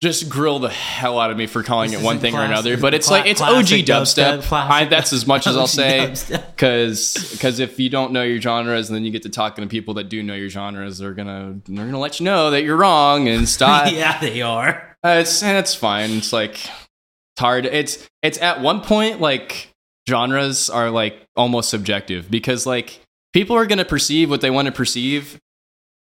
[0.00, 2.76] just grill the hell out of me for calling This it one thing or another.
[2.76, 4.38] But it's cla- like it's OG dubstep.
[4.42, 6.08] dubstep, I, that's as much as I'll say.
[6.08, 9.68] Because because if you don't know your genres and then you get to talking to
[9.68, 12.76] people that do know your genres, they're gonna they're gonna let you know that you're
[12.76, 13.92] wrong and stop.
[13.92, 14.96] yeah, they are.
[15.04, 16.10] Uh, it's it's fine.
[16.12, 17.66] It's like it's hard.
[17.66, 19.74] It's it's at one point like
[20.08, 23.00] genres are like almost subjective because like
[23.32, 25.38] people are gonna perceive what they want to perceive,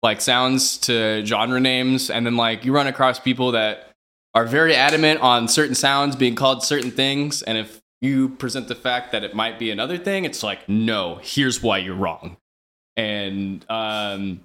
[0.03, 3.93] like sounds to genre names, and then like you run across people that
[4.35, 8.75] are very adamant on certain sounds being called certain things, and if you present the
[8.75, 12.39] fact that it might be another thing, it's like no, here's why you're wrong.
[12.97, 14.41] And um,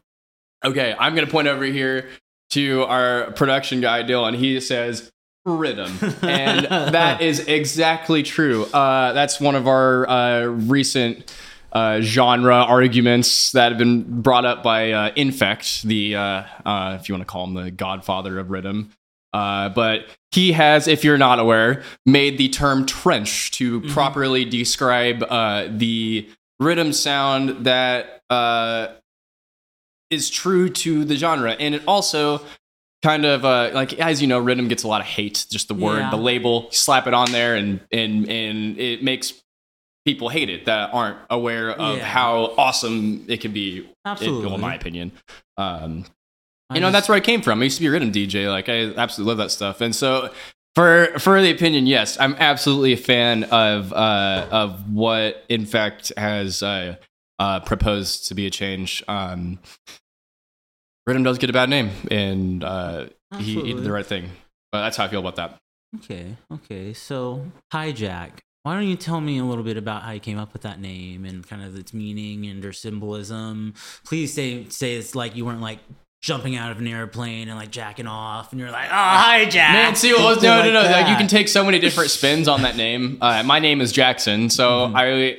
[0.64, 2.10] okay, I'm gonna point over here
[2.52, 4.36] to our production guy Dylan.
[4.36, 5.12] He says
[5.46, 8.66] riddim, and that is exactly true.
[8.66, 11.34] Uh, that's one of our uh, recent
[11.72, 17.08] uh, genre arguments that have been brought up by uh, Infekt, the uh, uh, if
[17.08, 18.90] you want to call him the godfather of riddim.
[19.34, 25.22] Uh, but he has, if you're not aware, made the term trench to properly describe
[25.24, 26.30] uh, the
[26.62, 28.88] riddim sound that uh,
[30.10, 32.42] is true to the genre, and it also
[33.06, 35.46] kind of uh, like as you know, riddim gets a lot of hate.
[35.52, 36.10] Just the word, Yeah.
[36.10, 39.34] the label, slap it on there, and and and it makes
[40.06, 42.04] people hate it that aren't aware of Yeah.
[42.06, 43.78] how awesome it can be.
[43.78, 44.54] in- Absolutely.
[44.54, 45.12] in my opinion.
[45.58, 46.06] Um,
[46.74, 47.62] you know, that's where I came from.
[47.62, 48.50] I used to be a riddim DJ.
[48.52, 49.82] Like I absolutely love that stuff.
[49.82, 50.32] And so
[50.76, 56.62] for for the opinion, yes, I'm absolutely a fan of uh of what Infekt has
[56.64, 56.96] uh
[57.40, 59.04] uh proposed to be a change.
[59.08, 59.60] Um
[61.08, 64.30] Riddim does get a bad name and uh he, he did the right thing.
[64.72, 65.58] But that's how I feel about that.
[65.98, 66.94] Okay, okay.
[66.94, 68.32] So, Haijack.
[68.64, 70.80] Why don't you tell me a little bit about how you came up with that
[70.80, 73.76] name and kind of its meaning and or symbolism?
[74.06, 75.80] Please say say it's like you weren't like
[76.24, 79.54] jumping out of an airplane and like jacking off and you're like, oh, hijack.
[79.54, 80.82] Man, see, well, no, no, no.
[80.82, 83.20] like Like, you can take so many different spins on that name.
[83.22, 84.96] Uh, my name is Jackson, so Mhm.
[84.96, 85.38] I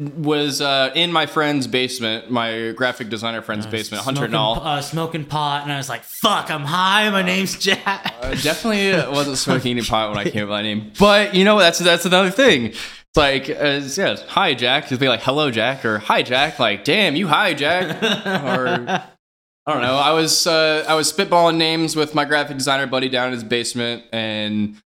[0.00, 4.60] was uh, in my friend's basement, my graphic designer friend's basement, Hunter smoking, Null.
[4.62, 7.10] uh, smoking pot, and I was like, "Fuck, I'm high.
[7.10, 10.62] My name's Jack." I definitely wasn't smoking any pot when I came up with my
[10.62, 12.66] name, but you know that's that's another thing.
[12.66, 14.88] It's like, uh, yeah, hi Jack.
[14.88, 16.58] Just be like, hello Jack, or hi Jack.
[16.58, 19.96] Like, damn, you hi Jack, or I don't know.
[19.96, 23.44] I was uh, I was spitballing names with my graphic designer buddy down in his
[23.44, 24.80] basement, and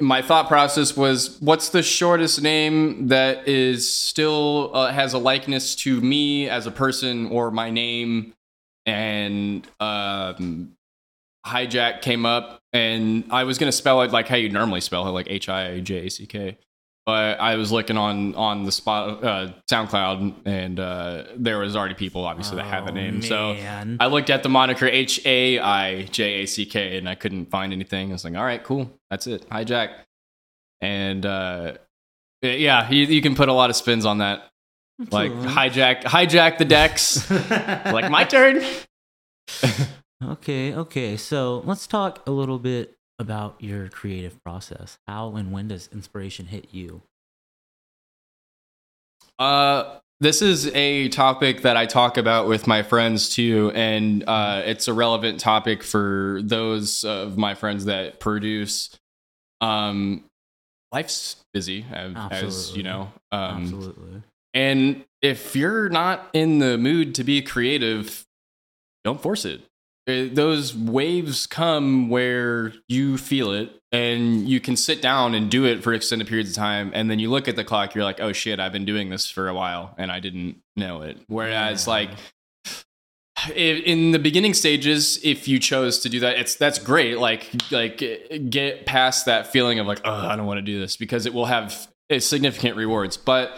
[0.00, 5.74] my thought process was, what's the shortest name that is still uh, has a likeness
[5.76, 8.34] to me as a person or my name?
[8.86, 10.76] And um,
[11.46, 15.10] hijack came up, and I was gonna spell it like how you normally spell it,
[15.10, 16.58] like H I J A C K.
[17.08, 21.94] But I was looking on on the spot uh, SoundCloud, and uh, there was already
[21.94, 23.22] people obviously that had the Oh, name.
[23.22, 23.56] So.
[23.98, 27.46] I looked at the moniker H A I J A C K, and I couldn't
[27.46, 28.10] find anything.
[28.10, 29.94] I was like, all right, cool, that's it, Haijack.
[30.82, 31.78] And uh,
[32.42, 34.50] yeah, you, you can put a lot of spins on that,
[35.10, 37.30] like hijack, hijack the decks.
[37.90, 38.62] like my turn.
[40.22, 41.16] Okay, okay.
[41.16, 44.98] So let's talk a little bit about your creative process.
[45.06, 47.02] How and when does inspiration hit you?
[49.38, 54.62] Uh, this is a topic that I talk about with my friends too, and uh,
[54.64, 58.90] it's a relevant topic for those of my friends that produce.
[59.60, 60.24] Um,
[60.92, 63.12] life's busy, as, as you know.
[63.30, 64.22] Um, Absolutely.
[64.54, 68.24] and if you're not in the mood to be creative,
[69.04, 69.60] don't force it.
[70.08, 75.64] Uh, Those waves come where you feel it and you can sit down and do
[75.64, 76.90] it for extended periods of time.
[76.94, 79.30] And then you look at the clock, you're like, oh shit, I've been doing this
[79.30, 81.18] for a while and I didn't know it.
[81.26, 81.90] Whereas, Yeah.
[81.92, 82.10] like,
[83.54, 87.18] in the beginning stages, if you chose to do that, it's that's great.
[87.18, 88.02] Like, like
[88.50, 91.32] get past that feeling of like, oh, I don't want to do this because it
[91.32, 91.86] will have
[92.18, 93.16] significant rewards.
[93.16, 93.56] But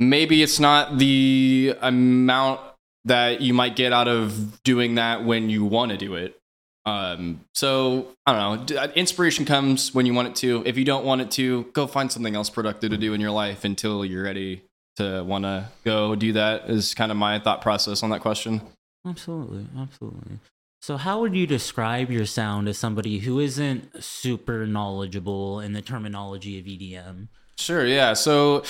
[0.00, 2.60] maybe it's not the amount
[3.08, 6.38] that you might get out of doing that when you want to do it.
[6.86, 8.80] Um, so I don't know.
[8.80, 10.62] Uh, Inspiration comes when you want it to.
[10.64, 13.30] If you don't want it to, go find something else productive to do in your
[13.30, 14.62] life until you're ready
[14.96, 16.70] to want to go do that.
[16.70, 18.62] Is kind of my thought process on that question.
[19.06, 20.38] Absolutely, absolutely.
[20.80, 25.82] So, how would you describe your sound as somebody who isn't super knowledgeable in the
[25.82, 27.28] terminology of EDM?
[27.58, 28.14] Sure, yeah.
[28.14, 28.62] So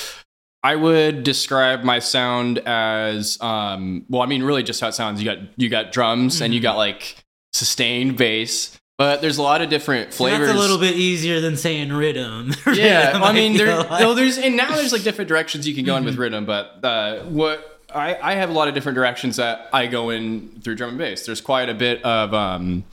[0.63, 5.23] I would describe my sound as um well, I mean really just how it sounds.
[5.23, 7.17] You got you got drums and you got like
[7.53, 10.49] sustained bass, but there's a lot of different flavors.
[10.49, 12.57] That's a little bit easier than saying riddim.
[12.77, 14.01] yeah, Riddim, I mean, feel there, like.
[14.01, 16.31] no, there's and now there's like different directions you can go in with Mhm.
[16.33, 20.11] riddim, but uh, what I, I have a lot of different directions that I go
[20.11, 21.25] in through drum and bass.
[21.25, 22.85] There's quite a bit of um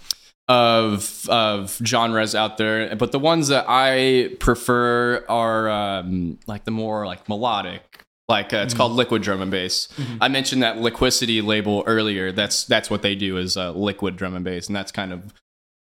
[0.48, 6.72] of of genres out there, but the ones that I prefer are um like the
[6.72, 8.02] more like melodic.
[8.28, 8.78] Like uh, it's Mhm.
[8.78, 9.88] called liquid drum and bass.
[9.98, 10.18] Mhm.
[10.22, 12.32] I mentioned that Liquicity label earlier.
[12.32, 15.32] That's that's what they do is uh, liquid drum and bass, and that's kind of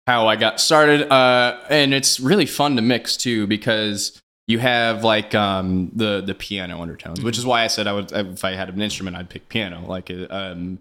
[0.09, 1.11] how I got started.
[1.13, 6.35] Uh, and it's really fun to mix too because you have like um, the the
[6.35, 9.29] piano undertones, which is why I said I would if I had an instrument I'd
[9.29, 9.85] pick piano.
[9.87, 10.79] Like uh, um,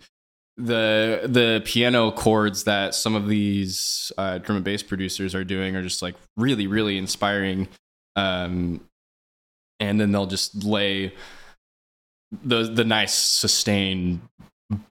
[0.57, 5.75] the the piano chords that some of these uh, drum and bass producers are doing
[5.75, 7.67] are just like really really inspiring.
[8.15, 8.81] Um,
[9.79, 11.13] and then they'll just lay
[12.43, 14.21] the the nice sustained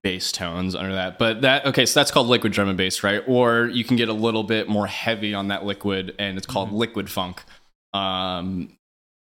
[0.03, 1.19] bass tones under that.
[1.19, 3.23] But that okay, so that's called liquid drum and bass, right?
[3.27, 6.71] Or you can get a little bit more heavy on that liquid, and it's called
[6.71, 6.75] Mhm.
[6.75, 7.43] liquid funk.
[7.95, 8.77] Um,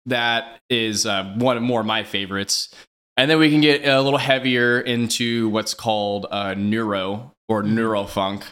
[0.06, 2.74] that is uh, one of more of my favorites.
[3.22, 8.42] And then we can get a little heavier into what's called uh, neuro or neurofunk.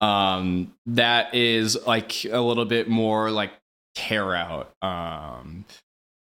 [0.00, 3.52] Um, that is like a little bit more like
[3.94, 4.72] tear out.
[4.80, 5.66] Um,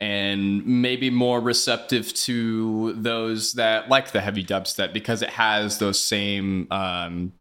[0.00, 6.02] and maybe more receptive to those that like the heavy dubstep because it has those
[6.02, 7.35] same um,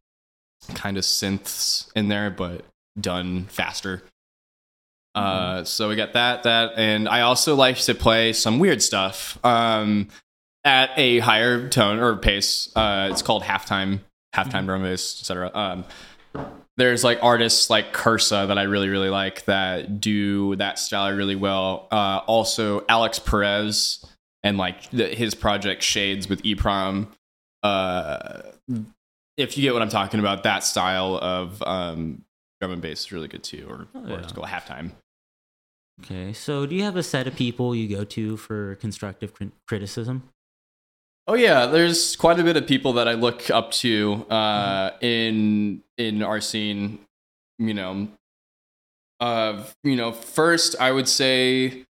[0.73, 2.65] kind of synths in there, but
[2.99, 4.03] done faster.
[5.15, 9.37] Uh, so we got that, that, and I also like to play some weird stuff
[9.45, 10.09] um,
[10.63, 12.71] at a higher tone or pace.
[12.75, 14.01] Uh, it's called halftime,
[14.35, 15.51] halftime drum bass, etc.
[15.53, 15.85] Um,
[16.77, 21.35] there's like artists like Kursa that I really really like that do that style really
[21.35, 21.87] well.
[21.91, 24.05] Uh, also Alix Perez
[24.43, 27.07] and like the, his project Shades with EPROM.
[27.63, 28.41] Uh,
[29.37, 32.23] if you get what I'm talking about, that style of um,
[32.59, 34.17] drum and bass is really good too, or, Oh, or yeah.
[34.19, 34.91] it's called halftime.
[36.03, 39.51] Okay, so do you have a set of people you go to for constructive cri-
[39.67, 40.23] criticism?
[41.31, 45.81] Oh yeah, there's quite a bit of people that I look up to uh, in
[45.97, 46.99] in our scene.
[47.57, 48.09] You know,
[49.21, 51.85] uh, you know, first I would say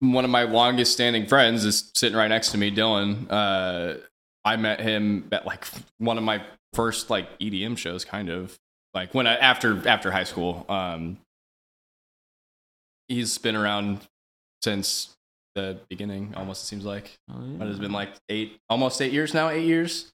[0.00, 3.28] one of my longest standing friends is sitting right next to me, Dylan.
[3.30, 3.94] Uh,
[4.44, 8.58] I met him at like one of my first like EDM shows, kind of
[8.92, 10.66] like when I after after high school.
[10.68, 11.16] Um,
[13.08, 14.00] he's been around
[14.62, 15.15] since
[15.56, 17.18] the beginning, almost it seems like.
[17.28, 19.48] Oh, What has it been like eight, almost eight years now?
[19.48, 20.12] Eight years.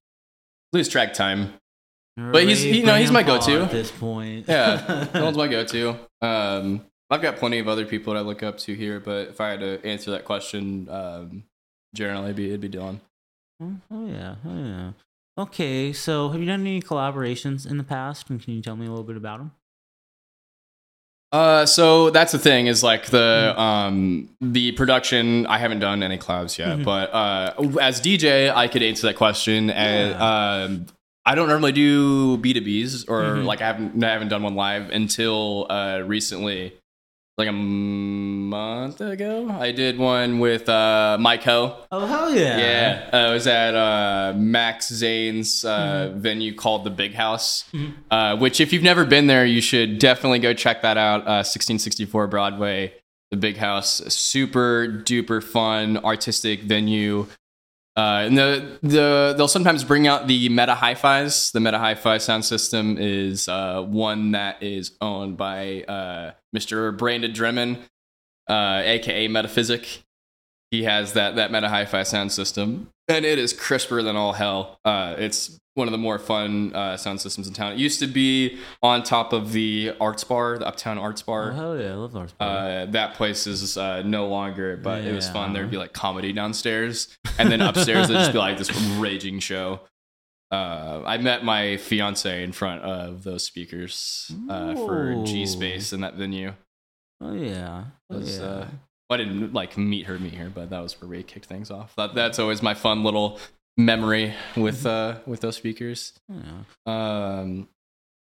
[0.73, 1.53] Lose track time.
[2.17, 3.63] But he's- you know, he's my go-to.
[3.65, 4.47] at this point.
[4.49, 5.97] Yeah, Dylan's my go-to.
[6.23, 9.41] Um, I've got plenty of other people that I look up to here, but if
[9.41, 11.45] I had to answer that question, um,
[11.95, 13.01] generally it'd be, it'd be Dylan.
[13.63, 14.93] Oh oh, yeah, oh yeah.
[15.39, 18.87] Okay, so have you done any collaborations in the past, and can you tell me
[18.87, 19.53] a little bit about them?
[21.33, 25.47] Uh, so that's the thing is like the um the production.
[25.47, 26.85] I haven't done any collabs yet, Mhm.
[26.85, 29.71] but uh, as DJ, I could answer that question.
[29.71, 30.87] And um,
[31.25, 33.45] I don't normally do B two Bs or Mhm.
[33.47, 36.75] like I haven't I haven't done one live until uh recently,
[37.47, 39.49] like a month ago.
[39.51, 41.77] I did one with uh Myco.
[41.91, 42.59] Oh hell yeah!
[42.59, 47.93] Yeah, uh, it was at uh, Max Zane's uh, venue called the Big House, Mhm.
[48.11, 51.23] uh, which if you've never been there, you should definitely go check that out.
[51.23, 52.93] Uh, 1664 Broadway,
[53.31, 57.27] the Big House, super duper fun artistic venue.
[57.95, 61.51] Uh, and the, the they'll sometimes bring out the Meta Hi-Fis.
[61.51, 66.97] The Meta Hi-Fi sound system is uh, one that is owned by uh, Mr.
[66.97, 67.79] Brandon Dremen,
[68.49, 70.05] uh, aka Metaphysic
[70.73, 74.79] he has that that meta hi-fi sound system and it is crisper than all hell
[74.85, 78.07] uh, it's one of the more fun uh, sound systems in town it used to
[78.07, 81.91] be on top of the arts bar the uptown arts Oh bar hell yeah!
[81.93, 82.35] I love Lars.
[82.39, 85.55] uh, that place is uh, no longer but it was fun Yeah.
[85.61, 89.81] there'd be like comedy downstairs and then upstairs there'd just be like this raging show
[90.51, 96.03] uh, I met my fiance in front of those speakers uh, for G Space in
[96.03, 96.53] that venue.
[97.23, 97.85] oh yeah!
[98.11, 98.67] Oh, was, yeah.
[99.11, 101.95] I didn't like meet her, meet her, but that was where we kicked things off.
[101.97, 103.39] That, that's always my fun little
[103.77, 106.13] memory with uh with those speakers.
[106.29, 106.63] Yeah.
[106.87, 107.69] Um,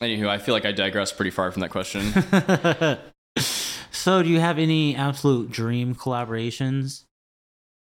[0.01, 2.11] anywho, I feel like I digress pretty far from that question.
[3.91, 7.05] so, do you have any absolute dream collaborations?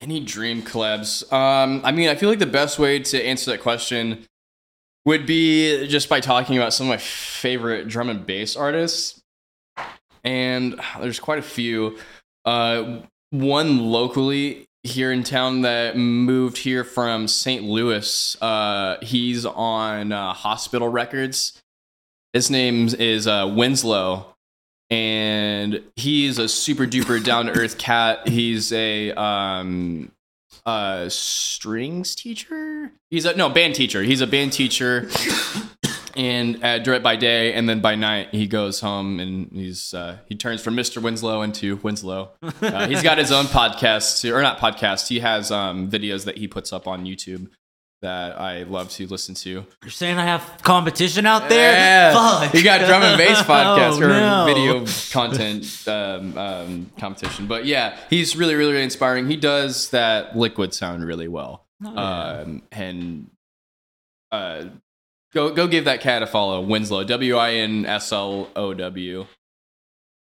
[0.01, 1.31] Any dream collabs?
[1.31, 4.25] Um, I mean, I feel like the best way to answer that question
[5.05, 9.21] would be just by talking about some of my favorite drum and bass artists.
[10.23, 11.97] And there's quite a few.
[12.49, 17.63] Uh, one locally here in town that moved here from St.
[17.63, 18.35] Louis.
[18.41, 21.61] Uh, he's on uh, Hospital Records.
[22.33, 24.35] His name is uh, Winslow,
[24.89, 28.27] and he's a super duper down to earth cat.
[28.27, 30.11] He's a um,
[30.65, 32.91] uh, strings teacher.
[33.11, 34.01] He's a no band teacher.
[34.01, 35.07] He's a band teacher,
[36.19, 40.17] and uh, direct by day, and then by night he goes home and he's uh,
[40.27, 41.01] he turns from Mr.
[41.01, 42.31] Winslow into Winslow.
[42.61, 45.07] Uh, he's got his own podcast, or not podcast.
[45.07, 47.47] He has um, videos that he puts up on YouTube
[48.01, 49.65] that I love to listen to.
[49.83, 51.73] You're saying I have competition out there?
[51.73, 52.51] Yeah, Fuck.
[52.53, 54.45] he got drum and bass podcast Oh, or no.
[54.45, 57.47] video content um, um, competition.
[57.47, 59.27] But yeah, he's really, really, really inspiring.
[59.27, 61.65] He does that liquid sound really well.
[61.83, 62.41] Oh, yeah.
[62.41, 63.29] Um, and
[64.31, 64.65] uh,
[65.33, 66.61] go go give that cat a follow.
[66.61, 69.25] Winslow, W I N S L O W.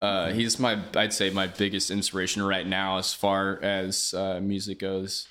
[0.00, 4.78] Uh, he's my, I'd say, my biggest inspiration right now as far as uh, music
[4.78, 5.26] goes.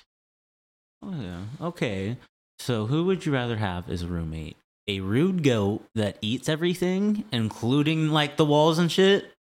[1.02, 1.40] Oh yeah.
[1.60, 2.18] Okay.
[2.58, 4.56] So who would you rather have as a roommate?
[4.88, 9.32] A rude goat that eats everything, including like the walls and shit,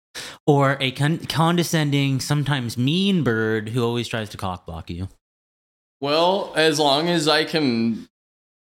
[0.45, 5.09] or a con- condescending, sometimes mean bird who always tries to cockblock you?
[5.99, 8.07] Well, as long as I can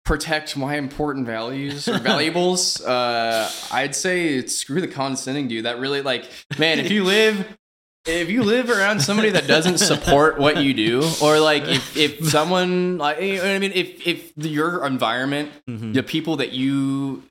[0.10, 5.66] protect my important values or valuables, uh, I'd say screw the condescending dude.
[5.66, 7.45] That really like, man, if you live
[8.07, 12.28] if you live around somebody that doesn't support what you do, or like if, if
[12.28, 15.93] someone like you know what I mean, if if your environment, Mhm.
[15.93, 17.22] the people that you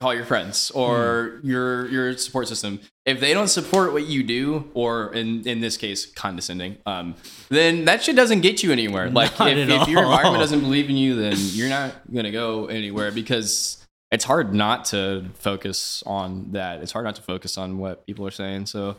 [0.00, 2.80] call your friends or your your support system.
[3.04, 7.14] If they don't support what you do, or in in this case, condescending, um,
[7.48, 9.10] then that shit doesn't get you anywhere.
[9.10, 12.66] Like Not if, if your environment doesn't believe in you, then you're not gonna go
[12.66, 16.80] anywhere because it's hard not to focus on that.
[16.80, 18.66] It's hard not to focus on what people are saying.
[18.66, 18.96] So,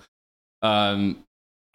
[0.61, 1.23] um,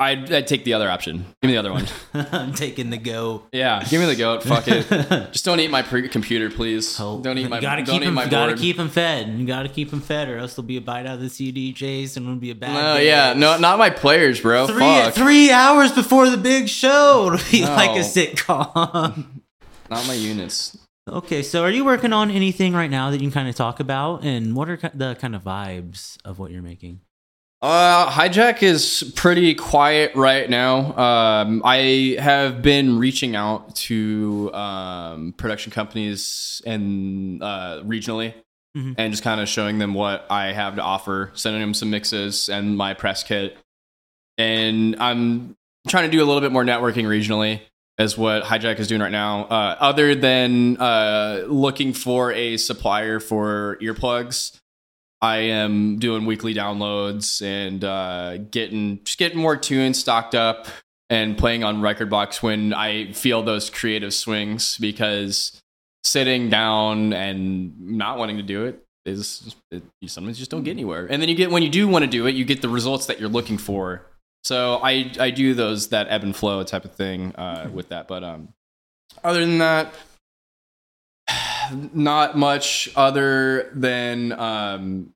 [0.03, 1.24] I'd, I'd take the other option.
[1.40, 1.86] Give me the other one.
[2.14, 3.44] I'm taking the go.
[3.53, 4.42] Yeah, give me the goat.
[4.42, 4.86] Fuck it.
[5.32, 6.98] Just don't eat my pre- computer, please.
[7.00, 7.57] Oh, don't eat my.
[7.57, 8.28] You gotta don't keep eat him.
[8.30, 9.28] gotta keep him fed.
[9.28, 12.16] You gotta keep him fed, or else there'll be a bite out of the CDJs,
[12.16, 12.74] and it'll be a bad.
[12.74, 13.07] No, day.
[13.07, 14.66] yeah, no, not my players, bro.
[14.66, 15.14] Three Fuck.
[15.14, 17.32] three hours before the big show.
[17.34, 17.74] It'll be No.
[17.74, 19.24] like a sitcom.
[19.90, 20.76] Not my units.
[21.09, 23.80] okay, so are you working on anything right now that you can kind of talk
[23.80, 27.00] about, and what are the kind of vibes of what you're making?
[27.63, 30.97] Uh, Haijack is pretty quiet right now.
[30.99, 38.35] Um, I have been reaching out to um, production companies and uh, regionally,
[38.77, 38.97] Mhm.
[38.99, 42.49] and just kind of showing them what I have to offer, sending them some mixes
[42.49, 43.57] and my press kit,
[44.39, 45.55] and I'm
[45.87, 47.61] trying to do a little bit more networking regionally.
[47.99, 49.45] Is what Haijack is doing right now.
[49.45, 54.59] Uh, other than uh, looking for a supplier for earplugs,
[55.23, 60.66] I am doing weekly downloads and uh, getting just getting more tunes stocked up
[61.09, 65.62] and playing on Rekordbox when I feel those creative swings because
[66.03, 70.73] sitting down and not wanting to do it is it, you sometimes just don't get
[70.73, 71.07] anywhere.
[71.09, 73.07] And then you get when you do want to do it, you get the results
[73.07, 74.05] that you're looking for.
[74.43, 78.09] So I I do those that ebb and flow type of thing uh, with that.
[78.09, 78.49] But um,
[79.23, 79.95] other than that,
[81.73, 85.12] not much other than um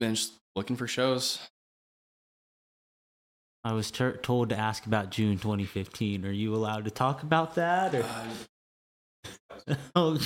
[0.00, 1.38] than just looking for shows.
[3.64, 6.26] I was ter- told to ask about June 2015.
[6.26, 7.94] Are you allowed to talk about that?
[7.94, 8.04] Or?
[9.96, 10.18] oh,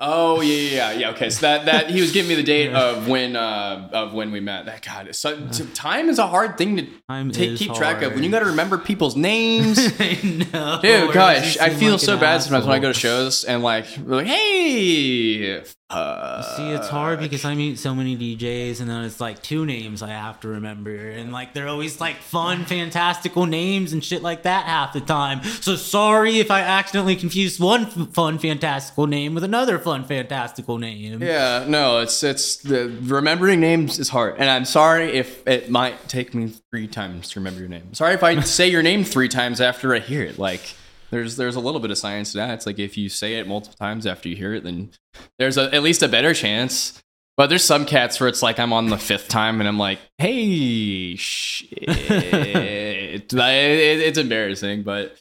[0.00, 1.10] oh yeah, yeah, yeah.
[1.10, 4.32] Okay, so that that he was giving me the date of when uh of when
[4.32, 4.66] we met.
[4.66, 6.86] That God, so, so time is a hard thing to
[7.32, 9.78] take keep track of when you got to remember people's names.
[9.98, 10.80] I know.
[10.82, 13.86] Dude, gosh, I feel like so bad sometimes when I go to shows and like,
[14.04, 15.62] like, hey,
[15.92, 19.66] uh, See, it's hard because I meet so many DJs, and then it's like two
[19.66, 24.22] names I have to remember, and like they're always like fun, fantastical names and shit
[24.22, 25.42] like that half the time.
[25.42, 30.78] So sorry if I accidentally confused one f- fun, fantastical name with another fun, fantastical
[30.78, 31.22] name.
[31.22, 36.08] Yeah, no, it's it's the remembering names is hard, and I'm sorry if it might
[36.08, 37.92] take me three times to remember your name.
[37.94, 40.38] Sorry if I say your name three times after I hear it.
[40.38, 40.74] Like,
[41.12, 42.54] there's there's a little bit of science to that.
[42.54, 44.90] It's like if you say it multiple times after you hear it, then
[45.38, 47.00] there's a, at least a better chance.
[47.36, 50.00] But there's some cats where it's like I'm on the fifth time and I'm like,
[50.18, 51.78] hey, shit.
[53.32, 55.16] Like, it- it's embarrassing, but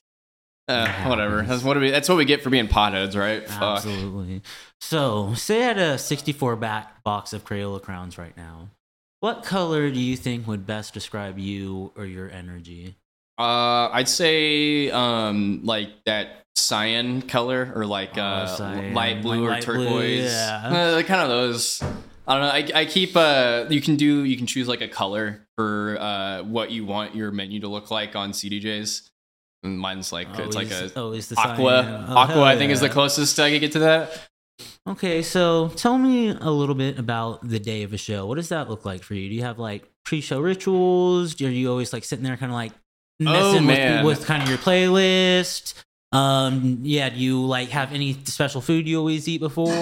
[0.68, 1.42] uh, whatever.
[1.44, 1.92] That's what we.
[1.92, 3.48] That's what we get for being potheads, right?
[3.48, 3.62] Fuck.
[3.78, 4.42] Absolutely.
[4.80, 8.70] So, say I had a 64 back box of Crayola crowns right now.
[9.20, 12.96] What color do you think would best describe you or your energy?
[13.42, 18.94] Uh, I'd say um like that cyan color or like Oh, uh cyan.
[18.94, 20.32] light blue Like or light blue, turquoise.
[20.32, 20.70] yeah.
[20.98, 21.82] Uh, kind of those.
[22.28, 22.76] I don't know.
[22.76, 26.44] I, I keep uh you can do you can choose like a color for uh
[26.44, 29.10] what you want your menu to look like on CDJs.
[29.64, 31.84] And mine's like it's like a the aqua.
[31.84, 32.06] cyan.
[32.10, 34.28] Oh, aqua hell I think is the closest I could get to that.
[34.88, 38.26] Okay, so tell me a little bit about the day of a show.
[38.26, 39.30] What does that look like for you?
[39.30, 41.40] Do you have like pre-show rituals?
[41.42, 42.72] Are you always like sitting there, kind of like
[43.22, 44.06] messing Oh, man.
[44.06, 45.74] with, with kind of your playlist?
[46.12, 47.10] Um, yeah.
[47.10, 49.72] Do you like have any special food you always eat before?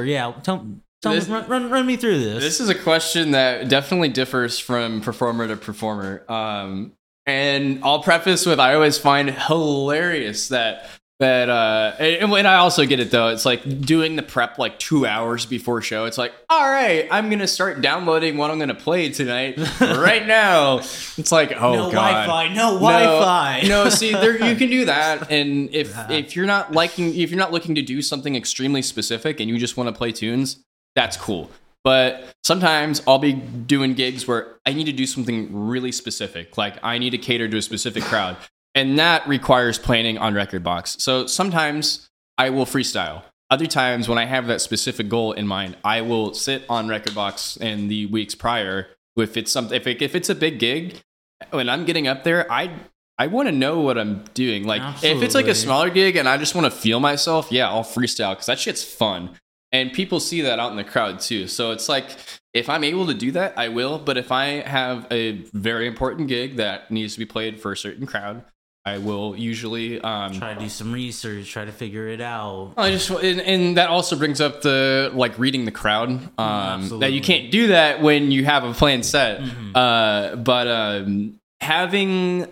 [0.00, 0.66] Or yeah, tell,
[1.02, 2.42] tell This- me, run, run, run me through this.
[2.42, 6.24] This is a question that definitely differs from performer to performer.
[6.30, 6.92] Um,
[7.26, 10.86] and I'll preface with I always find hilarious that
[11.22, 13.28] that uh and, and I also get it though.
[13.28, 16.04] It's like doing the prep like two hours before show.
[16.04, 20.78] It's like, all right, I'm gonna start downloading what I'm gonna play tonight right now.
[20.78, 22.26] It's like, oh no god.
[22.26, 22.54] Wi-Fi.
[22.54, 23.62] No Wi-Fi.
[23.68, 27.38] No, see, there you can do that, and if if you're not liking, if you're
[27.38, 30.62] not looking to do something extremely specific, and you just want to play tunes,
[30.94, 31.50] that's cool.
[31.84, 36.78] But sometimes I'll be doing gigs where I need to do something really specific, like
[36.82, 38.36] I need to cater to a specific crowd,
[38.74, 41.00] and that requires planning on Rekordbox.
[41.00, 42.08] So sometimes
[42.38, 43.22] I will freestyle.
[43.50, 47.60] Other times, when I have that specific goal in mind, I will sit on Rekordbox
[47.60, 48.88] in the weeks prior.
[49.14, 51.02] If it's something, if, it, if it's a big gig,
[51.50, 52.70] when I'm getting up there, I
[53.18, 54.64] I want to know what I'm doing.
[54.64, 57.68] Like if it's like a smaller gig and I just want to feel myself, yeah,
[57.68, 59.30] I'll freestyle because that shit's fun.
[59.70, 61.46] And people see that out in the crowd too.
[61.46, 62.06] So it's like
[62.52, 63.98] if I'm able to do that, I will.
[63.98, 67.76] But if I have a very important gig that needs to be played for a
[67.76, 68.44] certain crowd,
[68.84, 72.74] I will usually um, Try to do some research, try to figure it out.
[72.76, 76.10] I just and, and that also brings up the like reading the crowd.
[76.38, 79.40] Um, that you can't do that when you have a planned set.
[79.40, 79.72] Mhm.
[79.76, 82.48] Uh, but um, having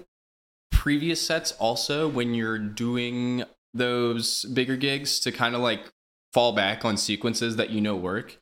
[0.70, 3.42] previous sets also when you're doing
[3.74, 5.90] those bigger gigs to kind of like
[6.32, 8.38] fall back on sequences that you know work.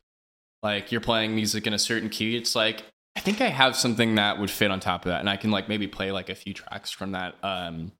[0.61, 2.37] Like you're playing music in a certain key.
[2.37, 2.83] It's like
[3.15, 5.51] I think I have something that would fit on top of that, and I can
[5.51, 7.91] like maybe play like a few tracks from that um,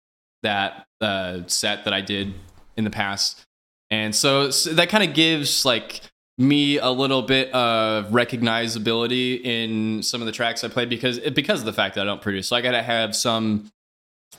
[0.43, 2.33] that uh, set that I did
[2.77, 3.45] in the past.
[3.91, 6.01] And so, so that kind of gives like
[6.37, 11.59] me a little bit of recognizability in some of the tracks I play because because
[11.59, 12.47] of the fact that I don't produce.
[12.47, 13.69] So I got to have some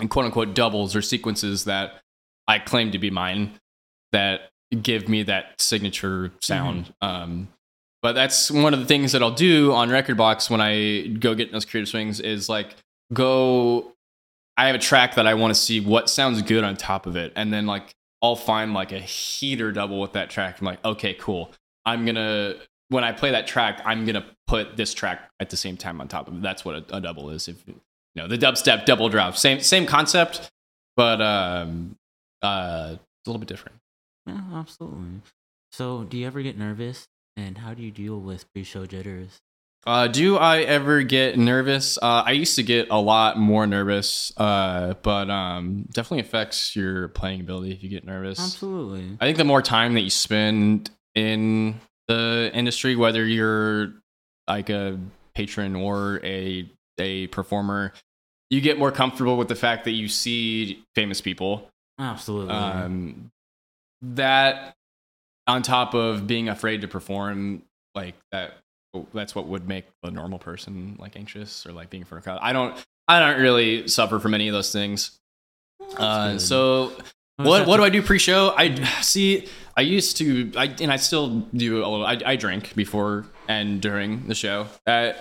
[0.08, 2.00] quote unquote doubles or sequences that
[2.48, 3.52] I claim to be mine
[4.12, 4.50] that
[4.82, 6.94] give me that signature sound.
[7.02, 7.48] Um,
[8.02, 11.52] but that's one of the things that I'll do on Rekordbox when I go get
[11.52, 12.74] those creative swings is like
[13.12, 13.92] go.
[14.56, 17.16] I have a track that I want to see what sounds good on top of
[17.16, 20.60] it, and then like I'll find like a heater double with that track.
[20.60, 21.50] I'm like, okay, cool.
[21.86, 22.56] I'm gonna
[22.88, 26.08] when I play that track, I'm gonna put this track at the same time on
[26.08, 26.42] top of it.
[26.42, 27.48] That's what a, a double is.
[27.48, 27.80] If you
[28.16, 30.50] know the dubstep double drop, same same concept,
[30.96, 31.96] but um,
[32.42, 33.78] uh, a little bit different.
[34.26, 35.22] Yeah, absolutely.
[35.72, 37.06] So, do you ever get nervous?
[37.40, 39.40] And how do you deal with pre-show jitters?
[39.86, 41.96] Uh, do I ever get nervous?
[41.96, 47.08] Uh, I used to get a lot more nervous, uh, but um, definitely affects your
[47.08, 48.38] playing ability if you get nervous.
[48.38, 49.16] Absolutely.
[49.20, 53.94] I think the more time that you spend in the industry, whether you're
[54.46, 54.98] like a
[55.34, 57.94] patron or a a performer,
[58.50, 61.70] you get more comfortable with the fact that you see famous people.
[61.98, 62.52] Absolutely.
[62.52, 63.30] Um,
[64.02, 64.74] that
[65.46, 67.62] on top of being afraid to perform,
[67.94, 68.54] like that,
[69.12, 72.26] that's what would make a normal person like anxious or like being in front of
[72.26, 72.40] a crowd.
[72.42, 72.76] I don't,
[73.08, 75.18] I don't really suffer from any of those things.
[75.96, 76.92] Uh, so
[77.36, 78.54] what what do I do pre-show?
[78.56, 79.48] I see.
[79.76, 82.04] I used to, I and I still do a little.
[82.04, 85.12] I, I drink before and during the show, uh,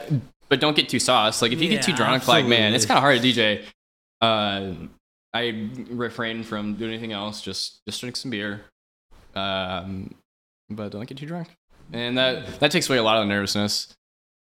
[0.50, 1.42] but don't get too sauce.
[1.42, 3.64] Like if you get too Yeah, drunk, like man, it's kind of hard to DJ.
[4.22, 4.74] Uh,
[5.34, 7.42] I refrain from doing anything else.
[7.42, 8.62] Just just drink some beer,
[9.36, 10.14] um,
[10.70, 11.50] but don't get too drunk.
[11.94, 13.94] And that that takes away a lot of the nervousness.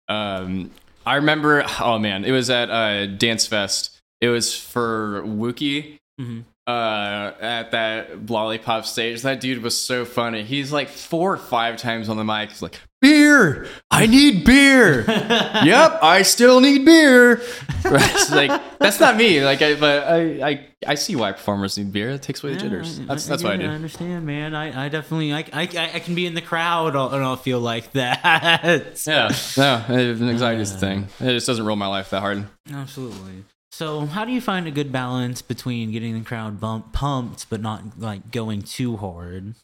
[0.09, 0.71] Um,
[1.07, 1.65] I remember.
[1.81, 3.99] Oh man, it was at uh, Dance Fest.
[4.21, 6.45] It was for Wookie Mhm.
[6.69, 11.77] uh at that lollipop stage that dude was so funny he's like four or five
[11.77, 13.67] times on the mic he's like beer.
[13.91, 15.05] I need beer.
[15.65, 17.41] Yep i still need beer.
[17.85, 19.45] It's like that's not me.
[19.45, 22.11] Like I, but I, I i see why performers need beer.
[22.11, 22.99] It takes away the jitters.
[22.99, 23.67] Yeah, that's that's what i do.
[23.67, 24.55] I understand, man.
[24.55, 27.93] I, I definitely, I, I, I can be in the crowd and I'll feel like
[27.93, 29.03] that.
[29.07, 31.09] yeah no anxiety is the thing.
[31.21, 32.47] It just doesn't rule my life that hard.
[32.73, 33.45] Absolutely.
[33.71, 37.61] So, how do you find a good balance between getting the crowd bump, pumped but
[37.61, 39.55] not like going too hard?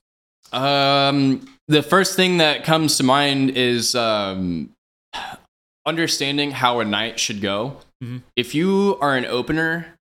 [0.53, 4.71] Um, the first thing that comes to mind is um,
[5.87, 7.81] understanding how a night should go.
[8.03, 8.23] Mhm.
[8.37, 9.95] If you are an opener,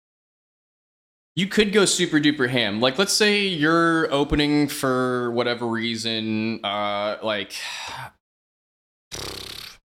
[1.36, 2.80] you could go super duper ham.
[2.80, 6.64] Like, let's say you're opening for whatever reason.
[6.64, 7.52] Uh, like,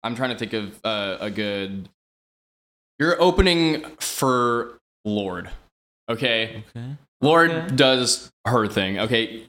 [0.04, 1.90] I'm trying to think of uh, a good.
[3.00, 5.50] You're opening for Lorde.
[6.10, 6.64] Okay.
[6.76, 6.96] Okay.
[7.22, 7.76] Lorde Okay.
[7.76, 9.00] does her thing.
[9.00, 9.46] Okay.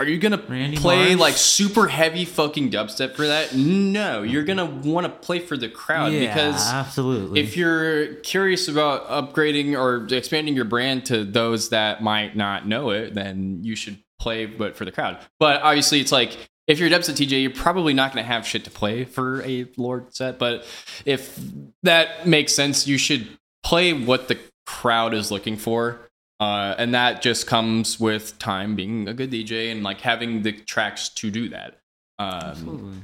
[0.00, 1.20] Are you gonna Randy play Marsh?
[1.20, 3.54] like super heavy fucking dubstep for that?
[3.54, 7.38] No, you're gonna want to play for the crowd yeah, because absolutely.
[7.38, 12.88] if you're curious about upgrading or expanding your brand to those that might not know
[12.88, 15.18] it, then you should play but for the crowd.
[15.38, 18.46] But obviously, it's like if you're a dubstep TJ, you're probably not going to have
[18.46, 20.38] shit to play for a Lorde set.
[20.38, 20.64] But
[21.04, 21.38] if
[21.82, 23.28] that makes sense, you should
[23.62, 26.09] play what the crowd is looking for.
[26.40, 30.52] Uh, and that just comes with time being a good DJ and like having the
[30.52, 31.78] tracks to do that.
[32.18, 32.96] Um, absolutely.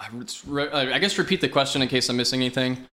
[0.00, 2.86] I would- I guess repeat the question in case I'm missing anything.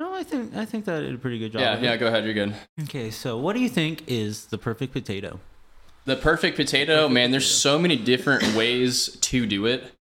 [0.00, 1.60] No, I think I think that did a pretty good job.
[1.60, 2.24] Yeah, yeah, go ahead.
[2.24, 2.54] You're good.
[2.82, 5.40] Okay, so what do you think is the perfect potato?
[6.04, 9.92] The perfect potato, man, there's so many different ways to do it.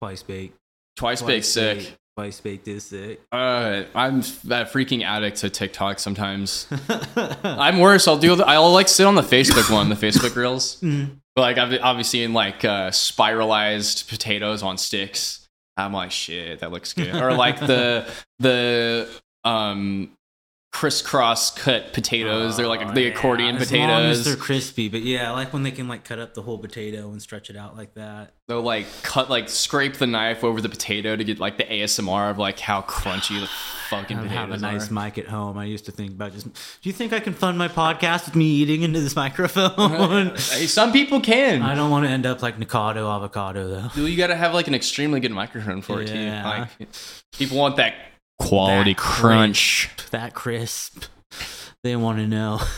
[0.00, 0.56] Twice baked.
[0.96, 1.96] Twice baked sick.
[2.16, 3.20] Twice baked is sick.
[3.32, 6.68] Uh, I'm that freaking addict to TikTok sometimes.
[7.42, 8.06] I'm worse.
[8.06, 8.40] I'll do.
[8.40, 10.80] I'll like sit on the Facebook one, the Facebook reels.
[10.80, 11.18] Mm.
[11.36, 15.48] Like I've obviously in like uh, spiralized potatoes on sticks.
[15.76, 17.16] I'm like shit, that looks good.
[17.16, 18.08] Or like the
[18.38, 19.08] the
[19.42, 20.12] um
[20.74, 22.56] crisscross cut potatoes.
[22.56, 24.24] They're like the Oh, accordion yeah, As long as potatoes.
[24.24, 27.10] they're crispy, but yeah, I like when they can like cut up the whole potato
[27.12, 28.34] and stretch it out like that.
[28.48, 32.28] They'll like cut like scrape the knife over the potato to get like the ASMR
[32.28, 33.46] of like how crunchy the
[33.88, 34.94] fucking I potatoes have a nice are.
[34.94, 35.56] mic at home.
[35.58, 36.46] I used to think about just.
[36.52, 36.52] Do
[36.82, 40.36] you think I can fund my podcast with me eating into this microphone?
[40.38, 41.62] Some people can.
[41.62, 44.02] I don't want to end up like Nikocado Avocado though.
[44.04, 46.18] You got to have like an extremely good microphone for it too.
[46.18, 46.66] Yeah.
[46.80, 46.88] Like
[47.32, 47.94] people want that
[48.48, 49.90] quality That crunch.
[50.10, 51.04] That crisp.
[51.82, 52.60] They want to know.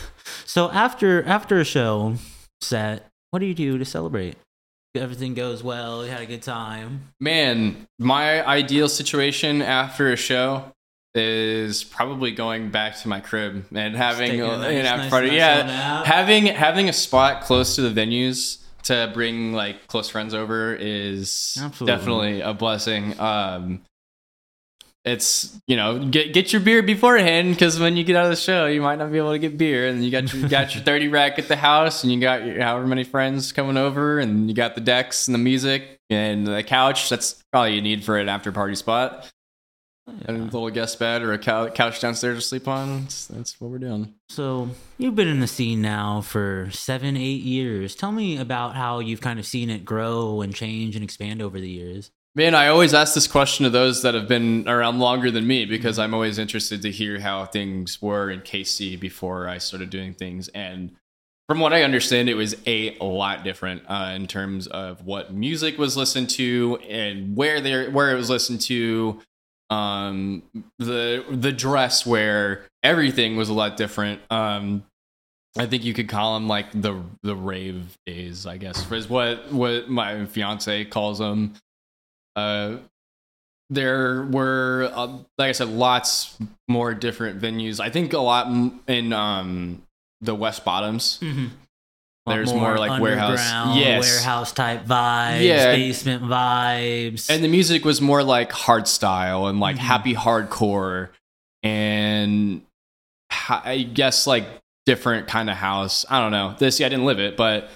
[0.45, 2.15] So after after a show
[2.61, 4.35] set, what do you do to celebrate?
[4.95, 6.03] Everything goes well.
[6.03, 7.09] You had a good time.
[7.19, 10.71] Man, my ideal situation after a show
[11.13, 15.09] is probably going back to my crib and having a a- nice- an after nice-
[15.11, 15.27] party.
[15.27, 20.33] nice yeah, having having a spot close to the venues to bring like close friends
[20.33, 21.95] over is Absolutely.
[21.95, 23.19] definitely a blessing.
[23.19, 23.81] Um,
[25.07, 28.35] it's you know get get your beer beforehand because when you get out of the
[28.35, 30.83] show you might not be able to get beer and you got your, got your
[30.85, 34.49] 30 rack at the house and you got your, however many friends coming over and
[34.49, 37.09] you got the decks and the music and the couch.
[37.09, 39.29] That's probably you need for an after party spot.
[40.25, 43.01] And a little guest bed or a couch downstairs to sleep on.
[43.01, 44.13] That's, that's what we're doing.
[44.29, 47.93] So you've been in the scene now for seven, eight years.
[47.93, 51.59] Tell me about how you've kind of seen it grow and change and expand over
[51.59, 52.09] the years.
[52.37, 55.65] Man, I always ask this question to those that have been around longer than me
[55.65, 60.13] because I'm always interested to hear how things were in KC before I started doing
[60.13, 60.47] things.
[60.49, 60.91] And
[61.49, 65.79] from what I understand, it was a lot different uh, in terms of what music
[65.79, 69.19] was listened to and where there where it was listened to.
[69.71, 70.43] Um,
[70.77, 74.21] the the dress where everything was a lot different.
[74.29, 74.83] Um,
[75.57, 79.51] I think you could call them like the the rave days, I guess, is what
[79.51, 81.55] what my fiance calls them.
[82.37, 82.77] Uh,
[83.69, 85.07] there were, uh,
[85.37, 86.37] like I said, lots
[86.69, 87.79] more different venues.
[87.81, 89.81] I think a lot m- in um,
[90.21, 91.19] the West Bottoms.
[91.21, 91.47] Mm-hmm.
[92.27, 94.03] There's more, like, warehouse- Yes.
[94.03, 95.71] warehouse type vibes, Yeah.
[95.73, 97.29] basement vibes.
[97.29, 99.79] And the music was more like hard style and like Mhm.
[99.79, 101.09] happy hardcore
[101.63, 102.61] and
[103.49, 104.45] I guess like
[104.85, 106.05] different kind of house.
[106.09, 106.55] I don't know.
[106.59, 107.69] This, yeah, I didn't live it, but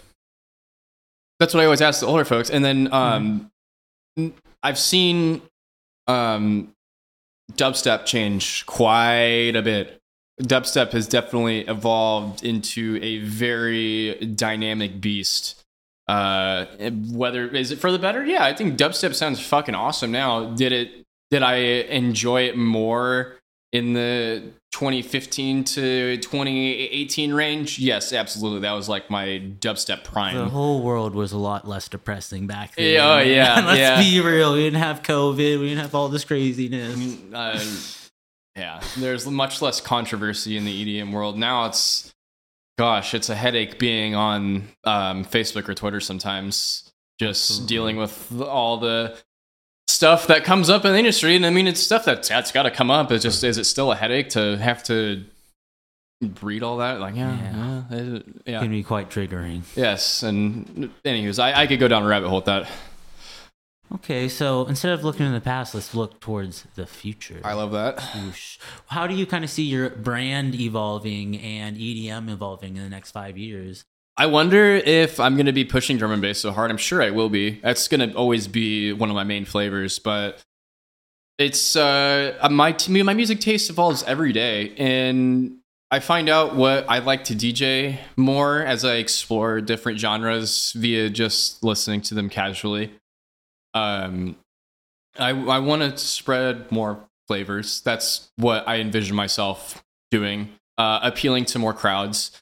[1.39, 2.49] that's what I always ask the older folks.
[2.49, 3.49] And then um,
[4.17, 4.33] n-
[4.63, 5.41] I've seen
[6.07, 6.73] um,
[7.53, 9.99] dubstep change quite a bit.
[10.41, 15.63] Dubstep has definitely evolved into a very dynamic beast.
[16.07, 16.65] Uh,
[17.11, 18.25] whether is it for the better?
[18.25, 20.45] Yeah, I think dubstep sounds fucking awesome now.
[20.45, 21.05] Did it?
[21.29, 23.37] Did I enjoy it more
[23.71, 27.79] in the 2015 to 2018 range?
[27.79, 28.61] Yes, absolutely.
[28.61, 30.35] That was like my dubstep prime.
[30.35, 32.93] the whole world was a lot less depressing back then.
[32.93, 34.01] Yeah, oh, yeah, Let's yeah.
[34.01, 34.53] be real.
[34.53, 35.59] We didn't have COVID.
[35.59, 37.17] We didn't have all this craziness.
[37.33, 37.63] uh,
[38.55, 41.65] yeah, there's much less controversy in the EDM world now.
[41.65, 42.13] It's
[42.77, 48.77] gosh, it's a headache being on um, Facebook or Twitter sometimes, just dealing with all
[48.77, 49.17] the
[50.01, 51.35] stuff that comes up in the industry.
[51.35, 53.11] And I mean, it's stuff that's that's got to come up.
[53.11, 55.23] It's just is it still a headache to have to
[56.41, 56.99] read all that?
[56.99, 57.83] Like, yeah, Yeah.
[57.91, 58.59] yeah, it- yeah.
[58.61, 59.61] Can be quite triggering.
[59.75, 60.23] yes.
[60.23, 62.67] And anyways, I, I could go down a rabbit hole with that.
[63.93, 67.39] Okay, so instead of looking in the past, let's look towards the future.
[67.43, 68.01] I love that.
[68.15, 68.57] Whoosh.
[68.87, 73.11] How do you kind of see your brand evolving and EDM evolving in the next
[73.11, 73.83] five years?
[74.21, 76.69] I wonder if I'm going to be pushing drum and bass so hard.
[76.69, 77.59] I'm sure I will be.
[77.61, 80.43] That's going to always be one of my main flavors, but
[81.39, 85.57] it's uh my t- my music taste evolves every day and
[85.89, 91.09] I find out what I like to DJ more as I explore different genres via
[91.09, 92.91] just listening to them casually.
[93.73, 94.35] Um
[95.17, 97.81] I I want to spread more flavors.
[97.81, 100.49] That's what I envision myself doing.
[100.77, 102.39] Uh appealing to more crowds.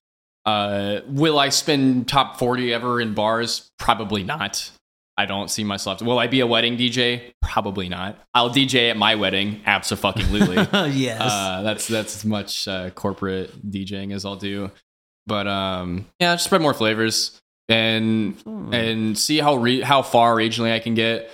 [0.49, 3.69] Uh, will I spend top 40 ever in bars?
[3.77, 4.71] Probably not.
[5.17, 6.01] I don't see myself.
[6.01, 7.33] Will I be a wedding DJ?
[7.41, 8.17] Probably not.
[8.33, 9.61] I'll DJ at my wedding.
[9.65, 10.55] Absolutely.
[10.93, 11.19] yes.
[11.21, 14.71] uh, that's that's as much uh, corporate DJing as I'll do.
[15.27, 18.73] But um, yeah, just spread more flavors and Hmm.
[18.73, 21.29] and see how re- how far regionally I can get.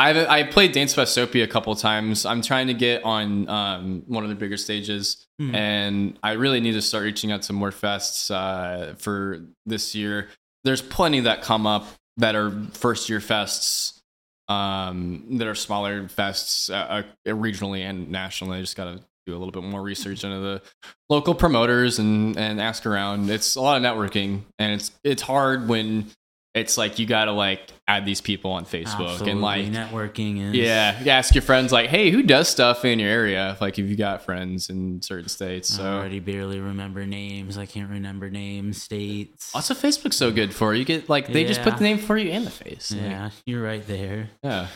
[0.00, 2.24] I've I played Dancefestopia a couple times.
[2.24, 5.54] I'm trying to get on um, one of the bigger stages Hmm.
[5.54, 10.28] and I really need to start reaching out to more fests uh, for this year.
[10.64, 11.86] There's plenty that come up
[12.18, 14.02] that are first year fests,
[14.48, 18.58] um, that are smaller fests, uh, uh, regionally and nationally.
[18.58, 20.62] I just got to do a little bit more research into the
[21.08, 23.30] local promoters and and ask around.
[23.30, 26.10] It's a lot of networking, and it's it's hard when
[26.54, 29.30] it's like you gotta like add these people on Facebook Absolutely.
[29.30, 32.98] and like networking is yeah, you ask your friends like, hey, who does stuff in
[32.98, 33.56] your area?
[33.60, 35.72] Like if you got friends in certain states.
[35.74, 37.56] I So already barely remember names.
[37.56, 39.54] I can't remember names, states.
[39.54, 40.84] also Facebook's so good for you.
[40.84, 42.90] get like they just put the name for you and the face.
[42.90, 44.30] Like, Yeah, you're right there.
[44.42, 44.66] yeah.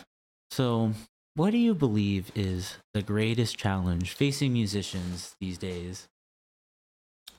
[0.53, 0.93] So,
[1.35, 6.07] what do you believe is the greatest challenge facing musicians these days?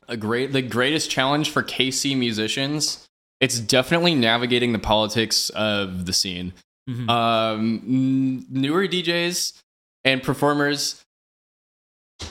[0.07, 3.07] a great the greatest challenge for KC musicians.
[3.45, 6.51] It's definitely navigating the politics of the scene.
[6.89, 7.07] Mhm.
[7.07, 9.53] Um, newer DJs
[10.03, 11.05] and performers,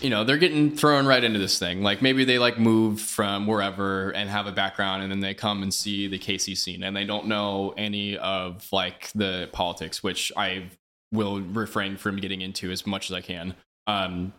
[0.02, 1.84] you know, they're getting thrown right into this thing.
[1.84, 5.62] Like maybe they like move from wherever and have a background, and then they come
[5.62, 10.32] and see the KC scene, and they don't know any of like the politics, which
[10.36, 10.68] I
[11.12, 13.54] will refrain from getting into as much as I can.
[13.86, 14.32] Um,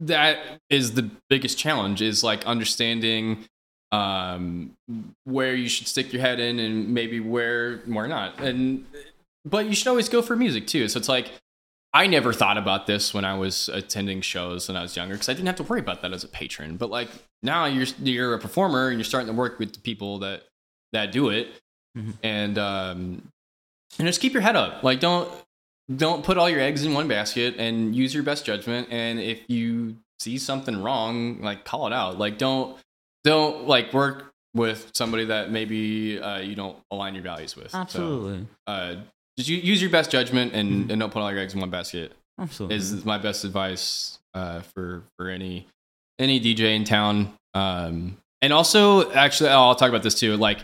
[0.00, 3.46] that is the biggest challenge is like understanding
[3.92, 4.72] um
[5.24, 8.40] where you should stick your head in and maybe where where not.
[8.40, 8.84] And
[9.44, 10.88] but you should always go for music too.
[10.88, 11.30] So it's like
[11.94, 15.28] i never thought about this when i was attending shows when i was younger because
[15.28, 16.76] i didn't have to worry about that as a patron.
[16.76, 17.10] But like
[17.42, 20.44] now you're you're a performer and you're starting to work with the people that
[20.92, 21.48] that do it.
[21.96, 22.14] Mhm.
[22.22, 23.28] and um
[23.98, 24.82] and just keep your head up.
[24.82, 25.30] Like don't
[25.94, 28.88] don't put all your eggs in one basket and use your best judgment.
[28.90, 32.18] And if you see something wrong like call it out.
[32.18, 32.78] Like don't
[33.24, 37.78] don't like work with somebody that maybe uh, you don't align your values with So,
[37.78, 38.46] Absolutely.
[38.66, 38.96] uh,
[39.38, 40.90] just use your best judgment and, Mhm.
[40.92, 42.76] and don't put all your eggs in one basket Absolutely.
[42.76, 45.66] is my best advice uh, for for any
[46.18, 47.32] any DJ in town.
[47.54, 50.36] Um, and also, actually, I'll talk about this too.
[50.36, 50.60] Like,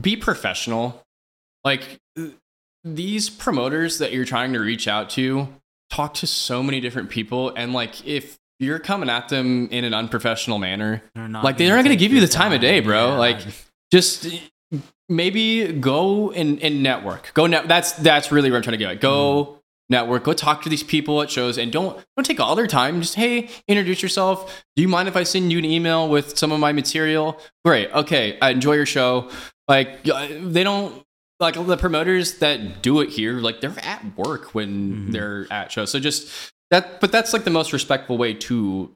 [0.00, 1.00] be professional.
[1.64, 1.98] Like
[2.84, 5.48] these promoters that you're trying to reach out to,
[5.90, 9.92] talk to so many different people, and like if you're coming at them in an
[9.94, 13.08] unprofessional manner, They're not like, they're not gonna give you the time of day, bro.
[13.10, 13.18] Yeah.
[13.18, 13.38] Like,
[13.92, 14.26] just
[15.08, 17.32] maybe go and, and network.
[17.34, 17.68] Go net.
[17.68, 18.90] That's that's really where I'm trying to get.
[18.92, 19.00] At.
[19.00, 19.58] Go
[19.90, 20.24] network.
[20.24, 23.02] Go talk to these people at shows, and don't don't take all their time.
[23.02, 24.64] Just hey, introduce yourself.
[24.76, 27.38] Do you mind if I send you an email with some of my material?
[27.64, 27.90] Great.
[27.92, 28.38] Okay.
[28.40, 29.30] I enjoy your show.
[29.68, 31.04] Like they don't
[31.40, 33.34] like the promoters that do it here.
[33.34, 35.12] Like they're at work when Mhm.
[35.12, 35.90] they're at shows.
[35.90, 37.00] So just that.
[37.00, 38.94] But that's like the most respectful way to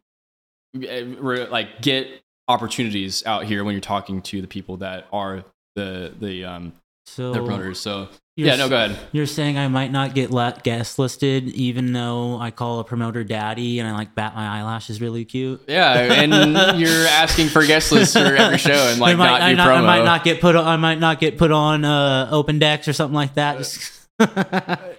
[0.76, 2.08] uh, like get
[2.48, 6.72] opportunities out here when you're talking to the people that are the the um
[7.06, 7.78] so the promoters.
[7.78, 8.98] So you're yeah, no, go ahead.
[9.12, 13.24] You're saying I might not get la- guest listed, even though I call a promoter
[13.24, 15.62] daddy and I like bat my eyelashes really cute.
[15.68, 19.40] Yeah, and you're asking for guest lists for every show and like I might, not
[19.40, 19.76] I, do not, promo.
[19.76, 20.56] I might not get put.
[20.56, 23.58] On, I might not get put on uh, open decks or something like that.
[23.58, 24.05] Just-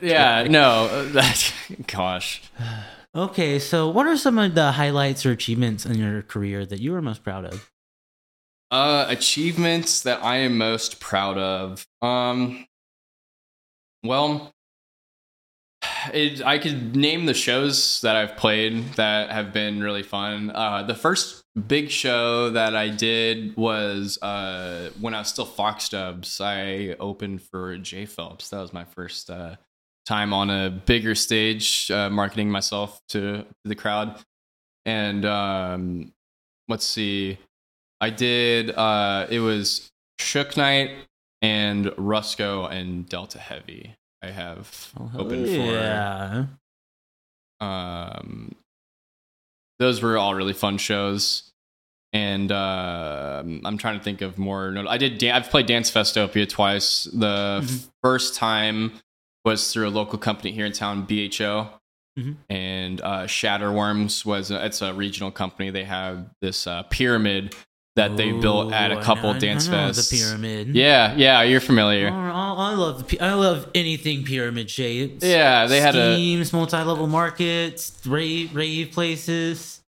[0.02, 1.54] yeah, no, uh, that
[1.88, 2.42] gosh.
[3.16, 6.94] okay, so what are some of the highlights or achievements in your career that you
[6.96, 7.72] are most proud of?
[8.70, 11.88] Uh, achievements that I am most proud of.
[12.02, 12.68] Um,
[14.04, 14.54] well,
[16.14, 20.52] it, I could name the shows that I've played that have been really fun.
[20.54, 25.90] Uh, the first big show that I did was uh, when I was still Fox
[25.90, 26.40] Dubs.
[26.42, 28.50] I opened for Jay Phelps.
[28.50, 29.56] That was my first uh,
[30.06, 34.20] time on a bigger stage, uh, marketing myself to the crowd.
[34.86, 36.14] And um,
[36.68, 37.38] let's see.
[38.00, 38.72] I did.
[38.72, 39.90] Uh, it was
[40.20, 40.92] Shook Knight
[41.42, 43.96] and Rusko and Delta Heavy.
[44.22, 46.46] I have Oh, opened yeah.
[47.60, 47.66] for.
[47.66, 48.56] Um,
[49.80, 51.52] those were all really fun shows,
[52.14, 54.74] and uh, I'm trying to think of more.
[54.88, 55.18] I did.
[55.18, 57.06] Dan- I've played Dancefestopia twice.
[57.06, 57.90] The Mhm.
[58.04, 58.94] first time
[59.46, 61.70] was through a local company here in town, BHO.
[62.20, 62.36] Mhm.
[62.50, 65.70] And uh, Shatterworms was a, it's a regional company.
[65.70, 67.56] They have this uh, pyramid
[67.98, 70.10] that they built at a couple I dance know fests.
[70.10, 70.74] The pyramid.
[70.76, 72.10] Yeah, yeah, you're familiar.
[72.10, 75.24] Oh, I I love I love anything pyramid shaped.
[75.24, 79.82] Yeah, they had a schemes, multi-level markets, rave rave places.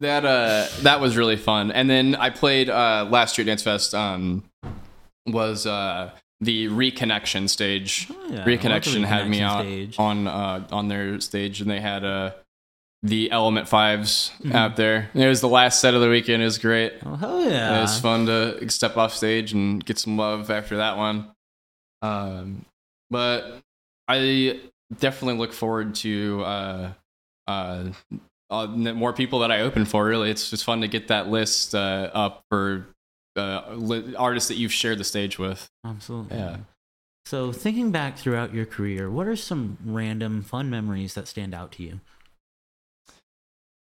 [0.00, 1.72] that uh that was really fun.
[1.72, 4.44] And then I played uh last year Dance Fest um
[5.26, 6.10] was uh
[6.40, 8.08] the reconnection stage.
[8.10, 9.96] Oh, yeah, I the Reconnection had me Reconnection out stage.
[9.98, 12.32] on uh on their stage and they had uh
[13.04, 14.54] the Element 5s Mhm.
[14.54, 15.10] out there.
[15.14, 16.40] It was the last set of the weekend.
[16.42, 16.94] It was great.
[17.04, 17.78] Oh hell yeah!
[17.78, 21.30] It was fun to step off stage and get some love after that one.
[22.02, 22.64] Um,
[23.10, 23.60] but
[24.08, 24.60] I
[24.98, 26.92] definitely look forward to uh,
[27.46, 27.84] uh,
[28.50, 30.04] uh, more people that I open for.
[30.06, 32.86] Really, it's just fun to get that list uh, up for
[33.36, 35.68] uh, li- artists that you've shared the stage with.
[35.84, 36.36] Absolutely.
[36.38, 36.56] Yeah.
[37.26, 41.72] So thinking back throughout your career, what are some random fun memories that stand out
[41.72, 42.00] to you?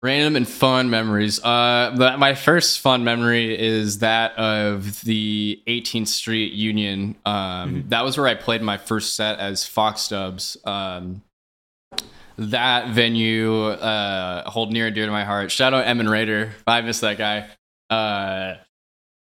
[0.01, 1.43] Random and fun memories.
[1.43, 7.17] Uh, my first fun memory is that of the 18th Street Union.
[7.27, 10.57] Um, That was where I played my first set as Fox Dubs.
[10.65, 11.23] Um,
[12.37, 15.51] that venue uh, hold near and dear to my heart.
[15.51, 16.53] Shout out Emin Raider.
[16.65, 17.49] I miss that guy.
[17.91, 18.55] Uh,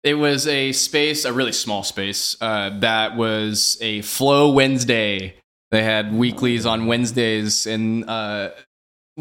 [0.04, 2.36] it was a space, a really small space.
[2.40, 5.34] Uh, that was a Flow Wednesday.
[5.72, 8.52] They had weeklies on Wednesdays, and uh,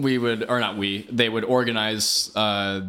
[0.03, 2.83] we would, or not we, they would organize uh,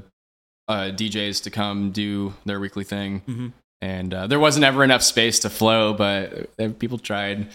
[0.67, 3.21] uh, DJs to come do their weekly thing.
[3.27, 3.53] Mhm.
[3.81, 7.47] And uh, there wasn't ever enough space to flow, but uh, people tried.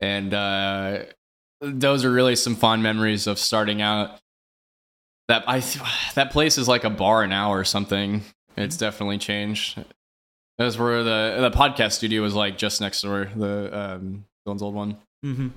[0.00, 1.04] And uh,
[1.60, 4.18] those are really some fond memories of starting out.
[5.28, 5.60] That I
[6.14, 8.22] that place is like a bar now or something.
[8.56, 9.82] It's definitely changed.
[10.58, 14.74] That's where the the podcast studio was like just next door, the um, Dylan's old
[14.74, 14.98] one.
[15.24, 15.48] Mm-hmm.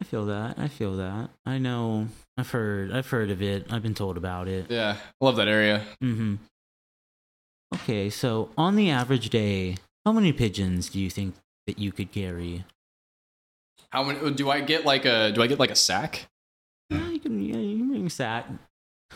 [0.00, 0.58] I feel that.
[0.58, 1.30] I feel that.
[1.44, 2.08] I know.
[2.36, 2.92] I've heard.
[2.92, 3.66] I've heard of it.
[3.72, 4.66] I've been told about it.
[4.68, 5.84] Yeah, I love that area.
[6.02, 6.36] Mm-hmm.
[7.74, 9.76] Okay, so on the average day,
[10.06, 11.34] how many pigeons do you think
[11.66, 12.64] that you could carry?
[13.90, 14.84] How many do I get?
[14.84, 16.26] Like a do I get like a sack?
[16.90, 17.42] Yeah, you can.
[17.42, 18.46] Yeah, you can bring a sack.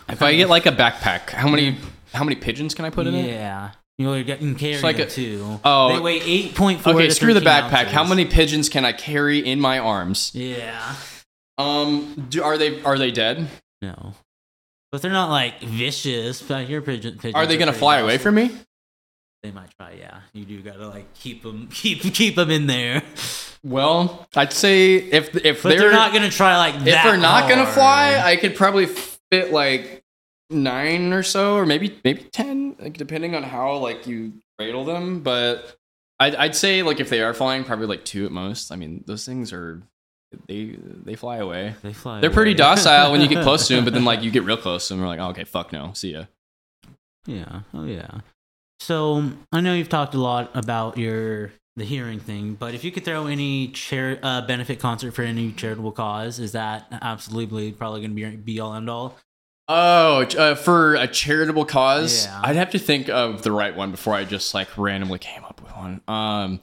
[0.09, 1.76] If I get like a backpack, how many
[2.12, 3.26] how many pigeons can I put in it?
[3.28, 3.70] yeah,
[4.03, 5.61] you know, you can carry like a- too.
[5.65, 5.95] Oh.
[5.95, 6.95] they weigh eight point four.
[6.95, 7.87] Okay, screw the backpack.
[7.87, 10.33] How many pigeons can I carry in my arms?
[10.35, 10.95] Yeah.
[11.59, 13.49] Um, do, are they are they dead?
[13.81, 14.15] No.
[14.91, 16.43] But they're not like vicious.
[16.43, 18.51] But your pigeon, pigeons Are they gonna fly away from me?
[19.43, 19.93] They might try.
[19.93, 23.03] Yeah, you do gotta like keep them, keep keep them in there.
[23.65, 27.67] Well, I'd say if if they're, they're, not gonna try like if they're not gonna
[27.67, 30.02] fly, I could probably fit like
[30.51, 35.20] nine or so, or maybe maybe ten, like, depending on how like you cradle them.
[35.20, 35.76] But
[36.20, 38.70] I'd I'd say like if they are flying, probably like two at most.
[38.72, 39.82] I mean, those things are
[40.47, 41.74] they they fly away.
[41.82, 42.20] they fly.
[42.20, 44.57] They're pretty docile when you get close to them, but then like you get real
[44.57, 46.24] close to them, we're like, oh, okay, fuck no, see ya.
[47.26, 47.61] Yeah.
[47.74, 48.20] Oh yeah.
[48.80, 52.90] So I know you've talked a lot about your the hearing thing, but if you
[52.90, 58.01] could throw any chair uh, benefit concert for any charitable cause, is that absolutely probably
[58.01, 59.16] going to be be all end all?
[59.69, 62.41] Oh, uh, for a charitable cause, Yeah.
[62.45, 65.61] I'd have to think of the right one before I just like randomly came up
[65.63, 66.01] with one.
[66.09, 66.61] Um,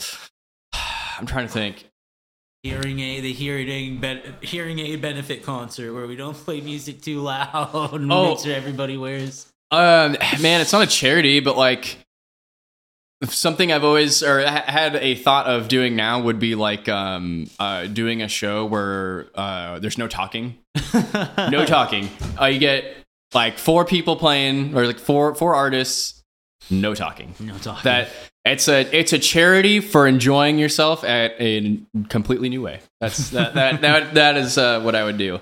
[1.17, 1.85] I'm trying to think.
[2.63, 7.01] Hearing aid, the hearing aid, ben- hearing aid benefit concert where we don't play music
[7.01, 8.29] too loud and Oh.
[8.31, 9.45] make sure everybody wears.
[9.71, 11.97] Um, man, it's not a charity, but like
[13.25, 17.47] something I've always or ha- had a thought of doing now would be like um
[17.59, 20.57] uh doing a show where uh there's no talking,
[21.37, 22.09] no talking.
[22.39, 22.85] Uh, you get
[23.33, 26.23] like four people playing or like four four artists,
[26.69, 27.35] no talking.
[27.39, 27.83] No talking.
[27.83, 28.09] that
[28.45, 32.79] it's a it's a charity for enjoying yourself at a completely new way.
[33.01, 35.39] That's that that that, that is uh, what I would do.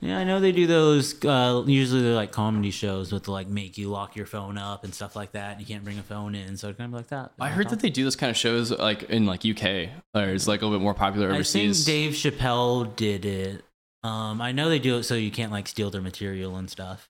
[0.00, 1.24] Yeah, I know they do those.
[1.24, 4.94] Uh, usually they're like comedy shows with like make you lock your phone up and
[4.94, 5.52] stuff like that.
[5.52, 7.32] And you can't bring a phone in, so it's kind of like that.
[7.40, 10.46] I heard that they do this kind of shows like in like UK, or it's
[10.46, 11.82] like a little bit more popular overseas.
[11.88, 12.12] I think.
[12.12, 13.64] Dave Chappelle did it.
[14.04, 17.08] Um, I know they do it so you can't like steal their material and stuff,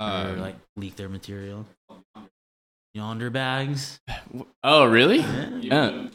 [0.00, 1.66] or Um, like leak their material.
[2.96, 3.98] Yondr bags.
[4.62, 5.18] oh, really?
[5.18, 5.58] Yeah.
[5.60, 6.06] Yeah.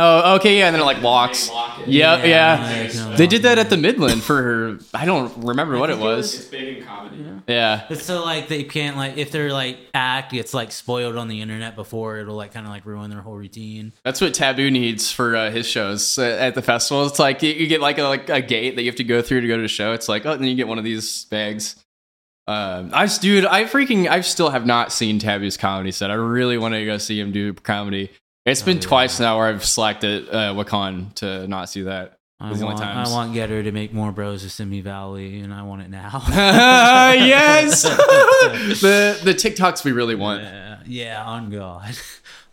[0.00, 1.50] Oh, okay, yeah, and then it like locks.
[1.84, 2.82] Yeah, yeah.
[2.84, 6.36] you can They did that at the Midland for I don't remember what it was.
[6.36, 7.16] was- big in comedy.
[7.16, 7.38] Yeah.
[7.48, 7.86] Yeah.
[7.90, 11.40] It's so like they can't like if their like act gets like spoiled on the
[11.40, 13.92] internet before it'll like kind of like ruin their whole routine.
[14.04, 17.04] That's what Taboo needs for uh, his shows uh, at the festival.
[17.06, 19.20] It's like you, you get like a, like a gate that you have to go
[19.20, 19.92] through to go to the show.
[19.94, 21.74] It's like oh, and then you get one of these bags.
[22.46, 26.10] Um, I s- dude, I freaking, I still have not seen Taboo's comedy set.
[26.10, 28.10] I really want to go see him do comedy.
[28.46, 28.86] It's been Oh, yeah.
[28.88, 32.14] twice now where I've slacked at uh, Wakaan to not see that.
[32.40, 35.82] I want, I want Getter to make more bros of Simi Valley, and I want
[35.82, 36.22] it now.
[36.28, 40.42] yes, the the TikToks we really want.
[40.42, 41.96] Yeah, yeah, on God.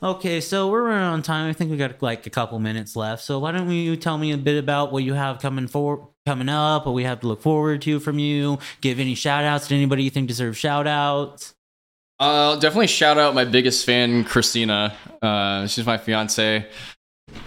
[0.02, 1.50] Okay, so we're running on time.
[1.50, 3.24] I think we got like a couple minutes left.
[3.24, 6.50] So why don't you tell me a bit about what you have coming for coming
[6.50, 8.60] up, what we have to look forward to from you?
[8.82, 11.55] Give any shout outs to anybody you think deserves shout outs.
[12.20, 14.95] Uh, definitely shout out my biggest fan, Christina.
[15.22, 16.68] Uh, she's my fiance.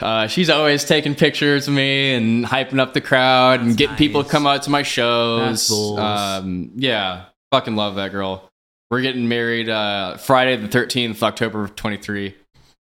[0.00, 3.96] Uh, she's always taking pictures of me and hyping up the crowd and That's getting
[3.96, 5.70] people to come out to my shows.
[5.72, 8.48] Um, yeah, fucking love that girl.
[8.90, 12.34] We're getting married uh, Friday the 13th, October 23.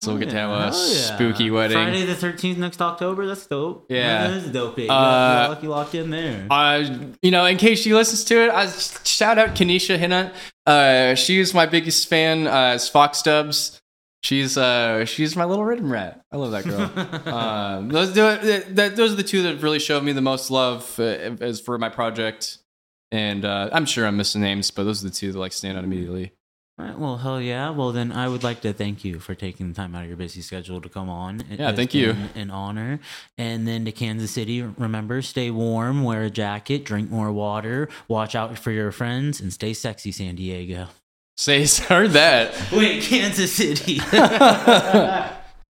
[0.05, 1.15] So we'll get to have a yeah.
[1.15, 1.79] spooky wedding.
[1.79, 3.27] Friday the thirteenth next October.
[3.27, 3.87] That's dope.
[3.89, 4.27] Yeah.
[4.27, 4.79] that is dope.
[4.79, 6.47] You Uh, lucky locked in there.
[6.51, 10.35] Uh, you know, in case she listens to it, I shout out Kanisha Hinna.
[10.67, 12.47] Uh, she is my biggest fan.
[12.47, 13.81] Uh, as Fox Dubs.
[14.23, 16.25] She's uh she's my little rhythm rat.
[16.33, 17.29] I love that girl.
[17.35, 21.03] um, those those are the two that really showed me the most love uh,
[21.43, 22.57] as for my project.
[23.13, 25.77] And uh, I'm sure I'm missing names, but those are the two that like stand
[25.77, 26.33] out immediately.
[26.77, 27.71] All right, well, hell yeah.
[27.71, 30.17] Well, then I would like to thank you for taking the time out of your
[30.17, 31.43] busy schedule to come on.
[31.49, 32.17] It Yeah, thank you.
[32.35, 32.99] An honor.
[33.39, 38.35] And then to Kansas City, remember, stay warm, wear a jacket, drink more water, watch
[38.35, 40.89] out for your friends, and stay sexy, San Diego.
[41.37, 42.55] Say heard that.
[42.73, 44.01] Wait, Kansas City.